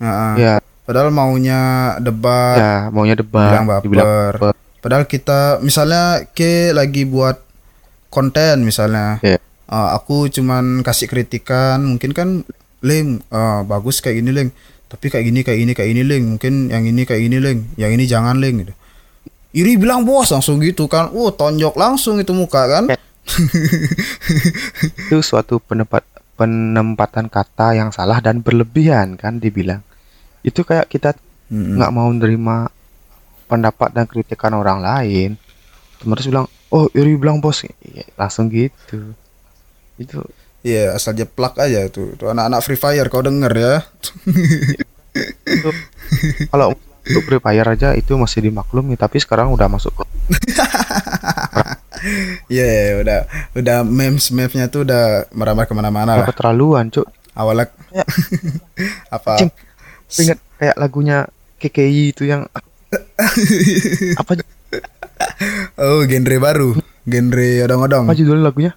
[0.01, 0.53] Nah, Ya,
[0.85, 3.83] padahal maunya debat, ya maunya debat, bilang baper.
[3.83, 4.53] dibilang baper.
[4.85, 7.41] Padahal kita misalnya ke lagi buat
[8.13, 9.17] konten misalnya.
[9.25, 9.41] Ya.
[9.65, 12.29] Uh, aku cuman kasih kritikan, mungkin kan
[12.85, 14.49] Leng uh, bagus kayak gini Leng.
[14.85, 16.37] Tapi kayak gini kayak gini kayak ini Leng.
[16.37, 18.73] Mungkin yang ini kayak gini Leng, yang ini jangan Leng gitu.
[19.57, 21.09] Iri bilang bos langsung gitu kan.
[21.17, 22.93] Oh, tonjok langsung itu muka kan.
[22.93, 22.99] Ya.
[25.09, 26.05] Itu suatu pendapat
[26.35, 29.81] penempatan kata yang salah dan berlebihan kan dibilang.
[30.45, 31.17] Itu kayak kita
[31.47, 32.69] nggak mau menerima
[33.45, 35.37] pendapat dan kritikan orang lain
[35.95, 39.13] terus bilang oh Iri bilang bos Iya, langsung gitu
[39.95, 40.19] itu
[40.61, 42.17] Iya, asal jeplak aja tuh.
[42.17, 43.73] Tuh anak-anak Free Fire kau denger ya.
[46.49, 46.73] kalau
[47.05, 50.03] untuk Free Fire aja itu masih dimaklumi tapi sekarang udah masuk ke
[52.47, 53.19] Iya, iya, udah
[53.55, 56.27] udah memes memesnya tuh udah merambah ke mana-mana lah.
[56.27, 58.03] keterlaluan cuk Awalnya Ya.
[59.15, 59.35] apa?
[59.37, 59.51] Cing.
[60.17, 61.17] Ingat kayak lagunya
[61.57, 62.47] KKI itu yang
[64.21, 64.31] apa?
[65.75, 66.69] Oh, genre baru.
[67.03, 68.05] Genre odong-odong.
[68.05, 68.73] apa judul lagunya?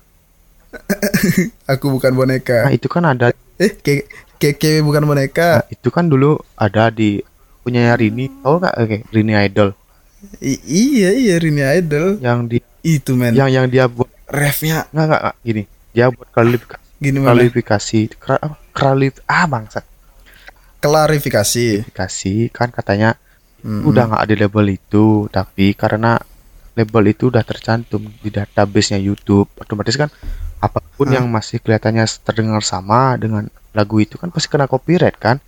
[1.73, 2.69] Aku bukan nah boneka.
[2.71, 4.07] itu kan ada Eh, ke
[4.39, 5.51] keke bukan nah, boneka.
[5.67, 7.19] itu kan dulu ada di
[7.61, 8.31] punya Rini.
[8.41, 8.75] Tahu nggak?
[8.77, 9.75] Oke Rini Idol.
[10.39, 12.21] I- iya iya Rini Idol.
[12.21, 13.35] Yang di itu men.
[13.35, 14.87] Yang yang dia buat refnya.
[14.91, 15.63] Nggak nggak gini.
[15.91, 17.29] Dia buat kualifikasi gini mana?
[17.33, 18.55] kualifikasi kra- apa?
[18.71, 19.83] Kualif ah bangsat
[20.81, 21.83] klarifikasi.
[21.83, 23.19] Kualifikasi kan katanya
[23.63, 23.87] Mm-mm.
[23.91, 26.15] udah nggak ada label itu tapi karena
[26.79, 30.07] label itu udah tercantum di database-nya YouTube otomatis kan
[30.63, 35.43] apa pun yang masih kelihatannya terdengar sama dengan lagu itu kan pasti kena copyright kan?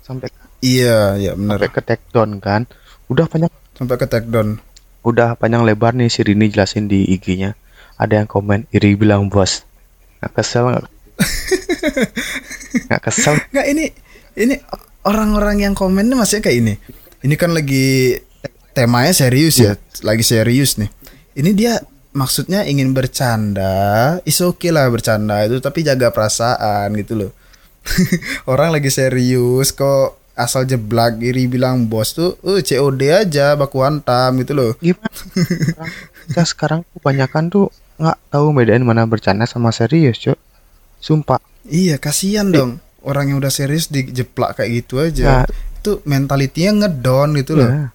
[0.00, 0.32] Sampai
[0.64, 1.60] iya iya benar.
[1.60, 2.64] sampai ke take down kan?
[3.12, 4.56] Udah panjang sampai ke take down
[5.04, 7.52] udah panjang lebar nih si Rini jelasin di IG-nya.
[8.00, 9.68] Ada yang komen iri bilang bos
[10.24, 10.88] nggak kesel nggak?
[12.90, 13.38] Nggak kesel.
[13.54, 13.84] Nggak ini
[14.34, 14.58] ini
[15.06, 16.74] orang-orang yang komen ini maksudnya kayak ini.
[17.24, 18.18] Ini kan lagi
[18.74, 20.90] temanya serius ya lagi serius nih.
[21.38, 21.74] Ini dia
[22.14, 27.30] maksudnya ingin bercanda is oke lah bercanda itu tapi jaga perasaan gitu loh.
[28.50, 34.42] Orang lagi serius kok asal jeblak iri bilang bos tuh eh COD aja baku hantam
[34.42, 34.72] gitu loh.
[34.82, 35.08] Gimana?
[36.26, 40.38] Kita sekarang kebanyakan tuh nggak tahu bedain mana bercanda sama serius cok
[40.98, 41.38] sumpah.
[41.64, 45.48] Iya kasihan dong orang yang udah serius dijeplak kayak gitu aja Ya.
[45.78, 47.68] itu mentalitinya ngedon gitu loh.
[47.68, 47.86] Ya.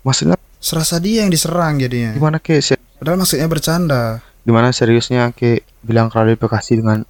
[0.00, 2.14] maksudnya serasa dia yang diserang jadinya.
[2.14, 2.62] Gimana ke
[2.96, 4.22] padahal maksudnya bercanda.
[4.46, 7.02] Gimana seriusnya ke bilang klarifikasi dengan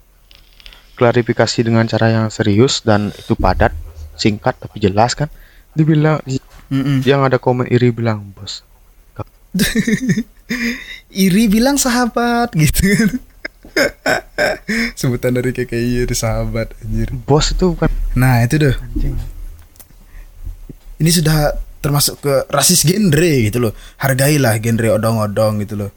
[0.97, 3.77] klarifikasi dengan cara yang serius dan itu padat
[4.17, 5.29] singkat tapi jelas kan?
[5.77, 6.25] Dibilang
[6.73, 7.05] Mm-mm.
[7.05, 8.65] yang ada komen iri bilang bos.
[11.11, 13.11] Iri bilang sahabat gitu kan
[14.99, 17.09] sebutan dari KKI dari sahabat anjir.
[17.13, 18.75] Bos itu bukan nah itu deh.
[18.75, 19.15] Anjing.
[20.97, 21.53] Ini sudah
[21.85, 23.73] termasuk ke rasis genre gitu loh.
[24.01, 25.91] Hargailah genre odong-odong gitu loh.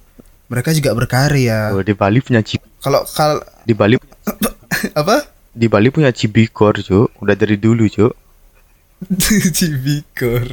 [0.49, 1.71] Mereka juga berkarya.
[1.71, 3.99] Oh, di Bali punya cib kalau kal di Bali
[5.01, 5.27] apa?
[5.49, 7.15] di Bali punya cibikor cuk.
[7.19, 8.13] Udah dari dulu cuk.
[9.55, 10.43] Cibikor.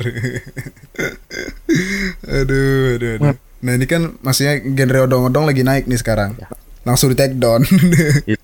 [2.31, 3.35] Aduh, aduh, aduh.
[3.67, 6.39] Nah ini kan maksudnya genre odong-odong lagi naik nih sekarang
[6.87, 7.67] Langsung di take down.
[8.25, 8.39] Iya.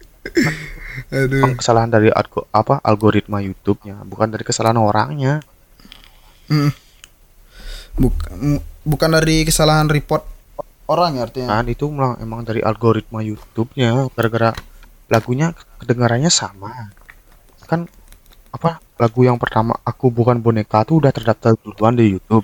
[1.25, 1.57] Aduh.
[1.57, 5.41] Kesalahan dari algo- apa algoritma YouTube-nya bukan dari kesalahan orangnya.
[6.51, 6.71] Mm.
[7.97, 10.27] Buk- m- Bukan dari kesalahan report
[10.91, 11.49] orang ya artinya?
[11.55, 11.87] Kan itu
[12.19, 14.51] emang dari algoritma YouTube-nya gara-gara
[15.07, 16.91] lagunya kedengarannya sama.
[17.71, 17.87] Kan
[18.51, 22.43] apa lagu yang pertama aku bukan boneka tuh udah terdaftar duluan di YouTube.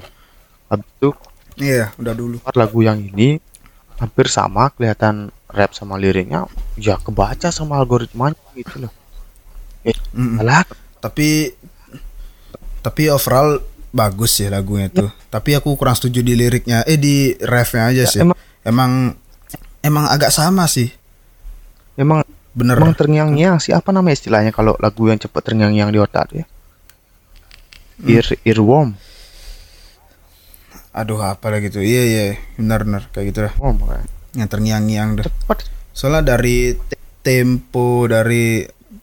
[0.70, 1.11] Habis itu
[1.59, 2.36] Iya udah dulu.
[2.55, 3.42] Lagu yang ini
[3.99, 6.44] hampir sama kelihatan rap sama liriknya
[6.76, 8.92] ya kebaca sama algoritmanya gitu loh.
[10.12, 10.40] Mm-mm.
[10.44, 10.64] Alah,
[11.01, 11.53] Tapi
[12.78, 13.59] Tapi overall
[13.90, 15.09] bagus sih lagunya itu.
[15.28, 18.20] Tapi aku kurang setuju di liriknya Eh di refnya aja Ya, sih.
[18.22, 18.92] emang- Emang
[19.78, 20.90] Emang agak sama sih.
[21.94, 22.74] Emang Bener.
[22.76, 23.70] emang terngiang-ngiang sih.
[23.70, 26.44] Apa nama istilahnya kalau lagu yang cepet terngiang-ngiang di otak ya?
[28.05, 28.99] Ear earworm.
[30.92, 31.82] Aduh apa lagi tuh?
[31.82, 32.24] Iya iya
[32.59, 34.07] benar-benar kayak gitu lah kayak.
[34.39, 35.59] Yang terngiang-ngiang dah cepet
[35.91, 38.62] Soalnya dari te- tempo, dari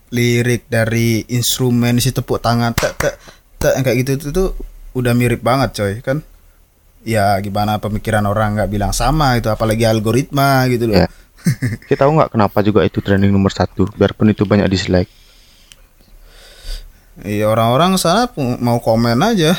[0.09, 3.15] lirik, dari instrumen si tepuk tangan, tek tek
[3.59, 4.49] tek yang kayak gitu itu tuh
[4.95, 6.23] udah mirip banget coy kan.
[7.03, 11.03] Ya gimana pemikiran orang nggak bilang sama itu, apalagi algoritma gitu loh.
[11.03, 11.07] Ya.
[11.91, 15.11] kita tahu nggak kenapa juga itu trending nomor satu biarpun itu banyak dislike
[17.15, 18.27] Iya orang-orang sana
[18.59, 19.55] mau komen aja.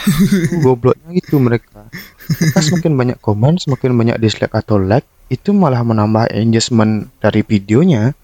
[0.60, 1.88] gobloknya gitu mereka
[2.28, 8.14] Kita semakin banyak komen semakin banyak dislike atau like itu malah menambah engagement dari videonya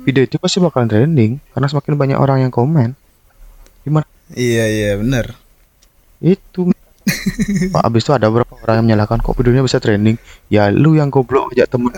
[0.00, 2.96] video itu pasti bakalan trending karena semakin banyak orang yang komen.
[3.84, 4.08] Gimana?
[4.32, 5.36] Iya iya bener.
[6.20, 6.72] itu.
[7.74, 10.16] Pak abis itu ada beberapa orang yang menyalahkan kok videonya bisa trending.
[10.48, 11.92] Ya lu yang goblok aja temen.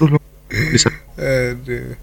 [0.00, 0.18] Lu
[0.50, 0.90] bisa.
[1.14, 1.94] Aduh.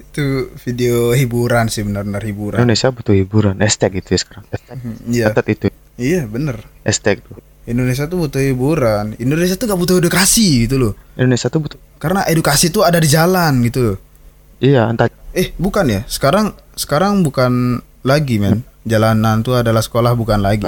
[0.00, 0.24] Itu
[0.60, 2.58] video hiburan sih benar-benar hiburan.
[2.60, 3.60] Indonesia butuh hiburan.
[3.62, 4.44] Hashtag itu ya sekarang.
[4.50, 4.76] Hashtag
[5.06, 5.24] Iya.
[5.32, 5.66] catat itu.
[5.96, 6.64] Iya bener.
[6.80, 7.36] hashtag tuh
[7.70, 9.14] Indonesia tuh butuh hiburan.
[9.16, 10.92] Indonesia tuh gak butuh edukasi gitu loh.
[11.14, 13.96] Indonesia tuh butuh Karena edukasi tuh ada di jalan gitu loh.
[14.58, 16.00] iya entah Eh, bukan ya?
[16.10, 18.66] Sekarang sekarang bukan lagi, men.
[18.82, 20.66] Jalanan tuh adalah sekolah bukan lagi.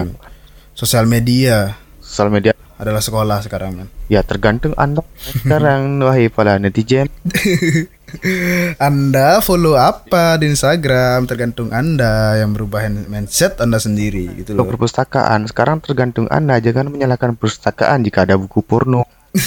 [0.72, 3.88] Sosial media sosial media adalah sekolah sekarang, men.
[4.06, 5.00] ya tergantung anda
[5.42, 7.06] sekarang wahai para netizen
[8.78, 14.68] Anda follow apa di Instagram tergantung Anda yang berubah mindset Anda sendiri gitu loh.
[14.68, 19.04] perpustakaan sekarang tergantung anda jangan menyalahkan perpustakaan jika ada buku porno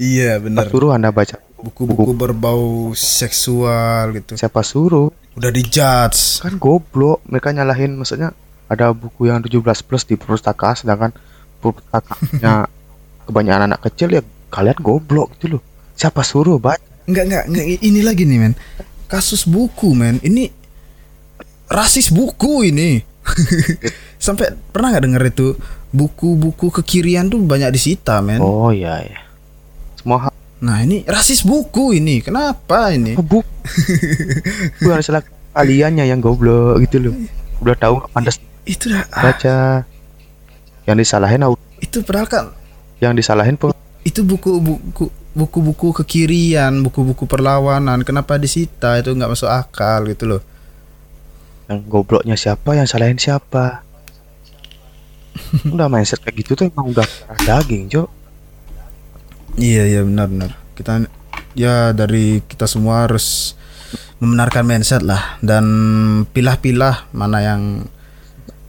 [0.00, 0.66] iya, bener.
[0.66, 4.32] suruh anda baca Buku-buku berbau seksual gitu.
[4.32, 6.40] siapa suruh Udah dijudge.
[6.40, 8.32] kan goblok mereka nyalahin maksudnya
[8.66, 11.12] ada buku yang 17 plus di perpustakaan sedangkan
[11.60, 12.54] perpustakaannya
[13.28, 17.66] kebanyakan anak kecil ya kalian goblok gitu loh siapa suruh baca Enggak, enggak, enggak.
[17.80, 18.54] Ini lagi nih, men.
[19.06, 20.20] Kasus buku, men.
[20.20, 20.50] Ini
[21.70, 23.00] rasis buku ini.
[24.24, 25.46] Sampai pernah nggak denger itu
[25.90, 28.42] buku-buku kekirian tuh banyak disita, men.
[28.42, 29.18] Oh iya ya.
[29.96, 32.20] Semua hal Nah, ini rasis buku ini.
[32.20, 33.16] Kenapa ini?
[33.16, 33.40] oh, bu.
[34.84, 35.24] Bukan salah
[35.56, 37.14] kaliannya yang goblok gitu loh.
[37.64, 38.36] Udah tahu pantas
[38.68, 39.88] Itu dah ah, baca.
[40.84, 41.40] Yang disalahin
[41.80, 42.44] itu padahal kan
[43.00, 43.72] yang disalahin pun
[44.04, 48.02] itu buku-buku buku-buku kekirian, buku-buku perlawanan.
[48.02, 48.98] Kenapa disita?
[48.98, 50.42] Itu nggak masuk akal gitu loh.
[51.70, 53.86] yang gobloknya siapa, yang salahin siapa.
[55.70, 57.06] udah mindset kayak gitu tuh emang udah
[57.46, 58.10] daging, Jo.
[59.54, 60.50] Iya iya benar benar.
[60.74, 61.06] Kita
[61.54, 63.54] ya dari kita semua harus
[64.18, 65.64] membenarkan mindset lah dan
[66.34, 67.62] pilah-pilah mana yang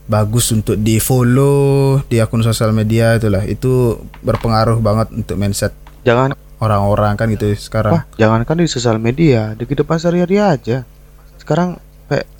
[0.06, 6.34] bagus untuk di follow di akun sosial media itulah itu berpengaruh banget untuk mindset Jangan
[6.62, 7.98] orang-orang kan gitu sekarang.
[7.98, 10.86] Wah, jangankan di sosial media, di kehidupan sehari-hari aja.
[11.42, 12.30] Sekarang kayak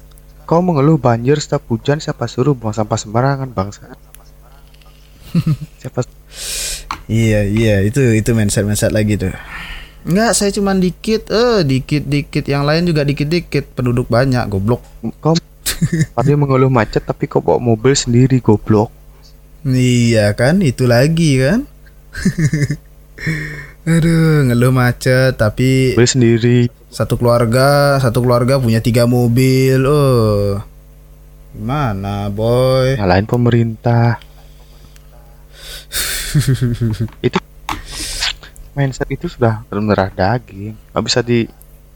[0.46, 3.98] kau mengeluh banjir setiap hujan, siapa suruh buang sampah sembarangan, bangsa.
[5.82, 6.06] siapa
[7.10, 9.34] Iya iya itu itu mindset mindset lagi tuh.
[10.06, 14.82] Enggak saya cuman dikit eh dikit dikit yang lain juga dikit dikit penduduk banyak goblok.
[15.18, 15.34] kau
[16.16, 18.94] tadi mengeluh macet tapi kau bawa mobil sendiri goblok.
[19.66, 21.66] Iya kan itu lagi kan.
[23.82, 26.58] Aduh ngeluh macet tapi Mobil sendiri.
[26.86, 30.62] satu keluarga satu keluarga punya tiga mobil oh
[31.50, 34.22] gimana boy Nyalain pemerintah.
[37.26, 37.38] itu
[38.72, 40.78] mindset itu sudah benar daging.
[40.94, 41.20] Gak bisa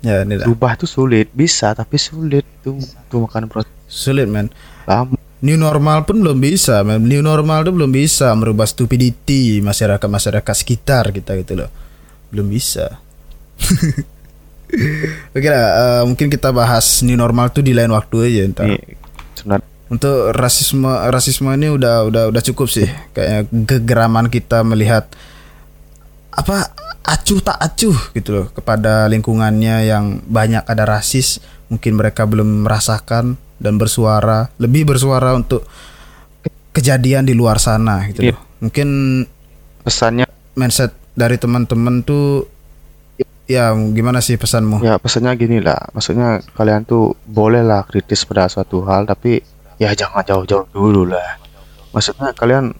[0.05, 0.45] ya ini dah.
[0.45, 2.76] dirubah tuh sulit, bisa tapi sulit tuh
[3.09, 4.53] tuh makan proses sulit man
[4.84, 5.16] lama.
[5.45, 11.12] New normal pun belum bisa new normal tuh belum bisa merubah stupidity masyarakat masyarakat sekitar
[11.12, 11.70] kita gitu loh
[12.32, 13.01] belum bisa
[15.37, 18.66] Oke lah, eh, mungkin kita bahas new normal tuh di lain waktu aja ntar.
[18.66, 18.82] Nih,
[19.39, 22.91] sebenarnya Untuk rasisme rasisme ini udah udah udah cukup sih.
[23.14, 25.07] Kayaknya kegeraman kita melihat
[26.34, 26.74] apa
[27.07, 31.39] acuh tak acuh gitu loh kepada lingkungannya yang banyak ada rasis,
[31.70, 35.64] mungkin mereka belum merasakan dan bersuara, lebih bersuara untuk
[36.44, 38.38] ke- kejadian di luar sana gitu loh.
[38.61, 38.88] Mungkin
[39.84, 40.26] pesannya
[40.57, 42.48] mindset dari teman-teman tuh
[43.46, 44.82] ya gimana sih pesanmu?
[44.82, 49.40] Ya pesannya gini lah, maksudnya kalian tuh bolehlah kritis pada suatu hal, tapi
[49.78, 51.38] ya jangan jauh-jauh dulu lah.
[51.94, 52.74] Maksudnya kalian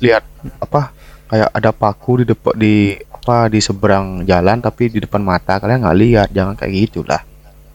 [0.00, 0.24] lihat
[0.62, 0.94] apa
[1.28, 5.82] kayak ada paku di depan di apa di seberang jalan, tapi di depan mata kalian
[5.82, 7.20] nggak lihat, jangan kayak gitulah.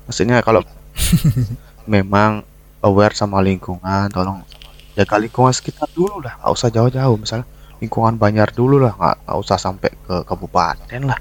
[0.08, 0.64] Maksudnya kalau
[1.90, 2.46] memang
[2.80, 4.46] aware sama lingkungan, tolong
[4.94, 7.18] jaga lingkungan sekitar dulu lah, nggak usah jauh-jauh.
[7.18, 7.50] Misalnya
[7.82, 11.20] lingkungan Banjar dulu lah, nggak nggak usah sampai ke kabupaten lah.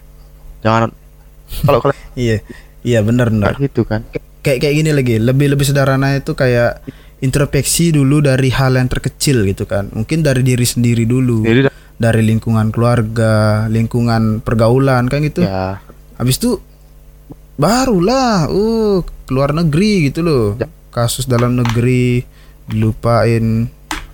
[0.61, 0.93] Jangan
[1.67, 2.37] kalau kalian Iya.
[2.79, 3.59] Iya benar benar.
[3.59, 4.07] gitu kan.
[4.39, 6.79] kayak kayak gini lagi lebih lebih sederhana itu kayak
[7.19, 11.67] introspeksi dulu dari hal yang terkecil gitu kan mungkin dari diri sendiri dulu Jadi
[11.99, 15.83] dari lingkungan keluarga lingkungan pergaulan kan gitu ya
[16.15, 16.63] habis itu
[17.59, 20.55] barulah uh keluar negeri gitu loh.
[20.95, 22.23] Kasus dalam negeri
[22.71, 23.69] dilupain.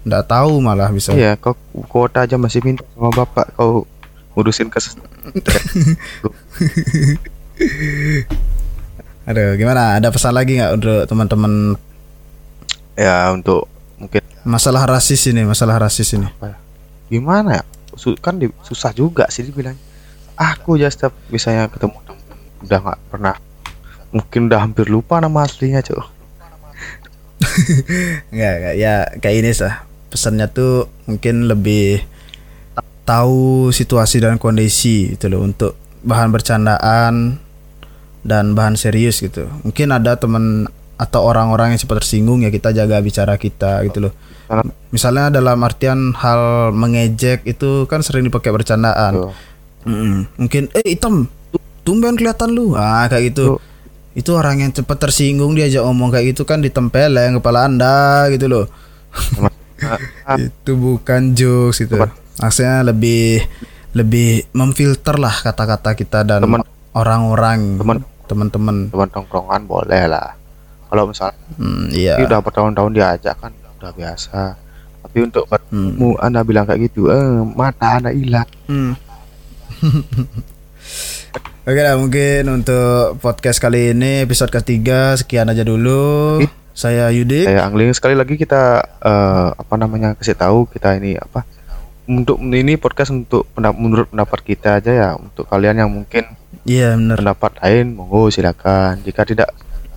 [0.05, 1.13] Nggak tahu malah bisa.
[1.13, 1.55] Iya kau
[1.87, 3.87] kuota aja masih minta sama bapak kau
[4.35, 4.81] urusin ke
[9.25, 9.97] Aduh, gimana?
[9.97, 11.79] Ada pesan lagi nggak untuk teman-teman?
[12.99, 16.29] Ya untuk mungkin masalah rasis ini masalah rasis ini.
[16.29, 16.57] Apa ya,
[17.09, 17.65] gimana ya?
[18.21, 19.79] Kan di- susah juga sih dibilang
[20.35, 21.99] aku setiap misalnya ketemu
[22.65, 23.37] udah nggak pernah
[24.15, 25.83] mungkin udah hampir lupa nama aslinya
[28.31, 29.83] Enggak, enggak, ya kayak ini sah.
[30.09, 32.07] Pesannya tuh mungkin lebih
[33.05, 35.75] tahu situasi dan kondisi gitu loh untuk
[36.07, 37.43] bahan bercandaan
[38.23, 39.51] dan bahan serius gitu.
[39.67, 44.13] Mungkin ada teman atau orang-orang yang cepat tersinggung ya kita jaga bicara kita gitu loh.
[44.95, 49.13] Misalnya dalam artian hal mengejek itu kan sering dipakai bercandaan.
[49.29, 49.35] Tuh.
[49.85, 50.31] Mm-mm.
[50.41, 51.29] Mungkin eh hitam
[51.85, 52.73] tumben kelihatan lu.
[52.73, 53.55] Ah kayak gitu.
[53.55, 53.59] Tuh.
[54.15, 58.67] Itu orang yang cepat tersinggung diajak ngomong kayak gitu kan ditempeleng kepala Anda gitu loh.
[60.41, 61.99] Itu bukan jokes itu.
[62.35, 63.43] Maksudnya lebih
[63.93, 66.63] lebih memfilter lah kata-kata kita dan Teman.
[66.93, 67.97] orang-orang Teman.
[68.25, 68.77] teman-teman.
[68.89, 70.35] teman tongkrongan boleh lah
[70.89, 72.19] kalau misalnya Hmm, iya.
[72.19, 74.59] udah bertahun-tahun diajak kan udah biasa
[75.01, 75.53] tapi untuk Hmm.
[75.95, 78.99] bertemu anda bilang kayak gitu eh mata anda hilang Hmm.
[81.65, 86.45] Oke lah mungkin untuk podcast kali ini episode ketiga sekian aja dulu.
[86.77, 87.49] Saya Yudi.
[87.49, 88.63] Saya Angling sekali lagi kita
[89.01, 91.47] eh, apa namanya kasih tahu kita ini apa
[92.05, 96.29] untuk ini podcast untuk pendap- menurut pendapat kita aja ya untuk kalian yang mungkin
[96.65, 97.17] Iya benar.
[97.17, 99.49] pendapat lain monggo silakan jika tidak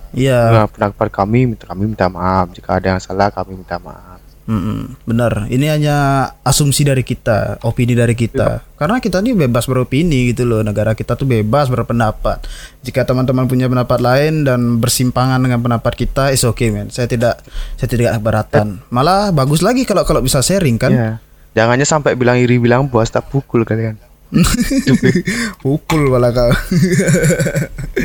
[0.08, 0.64] Iya.
[0.72, 4.17] Pendapat kami kami minta maaf jika ada yang salah kami minta maaf.
[4.48, 5.44] Mm-mm, benar.
[5.52, 5.96] Ini hanya
[6.40, 8.64] asumsi dari kita, opini dari kita.
[8.80, 10.64] Karena kita ini bebas beropini gitu loh.
[10.64, 12.48] Negara kita tuh bebas berpendapat.
[12.80, 16.88] Jika teman-teman punya pendapat lain dan bersimpangan dengan pendapat kita, is okay man.
[16.88, 17.44] Saya tidak
[17.76, 18.80] saya tidak keberatan.
[18.88, 20.96] Malah bagus lagi kalau kalau bisa sharing kan.
[20.96, 21.10] Iya.
[21.52, 24.00] Jangannya sampai bilang iri bilang puas tak pukul kalian.
[25.64, 26.52] Pukul malah kau.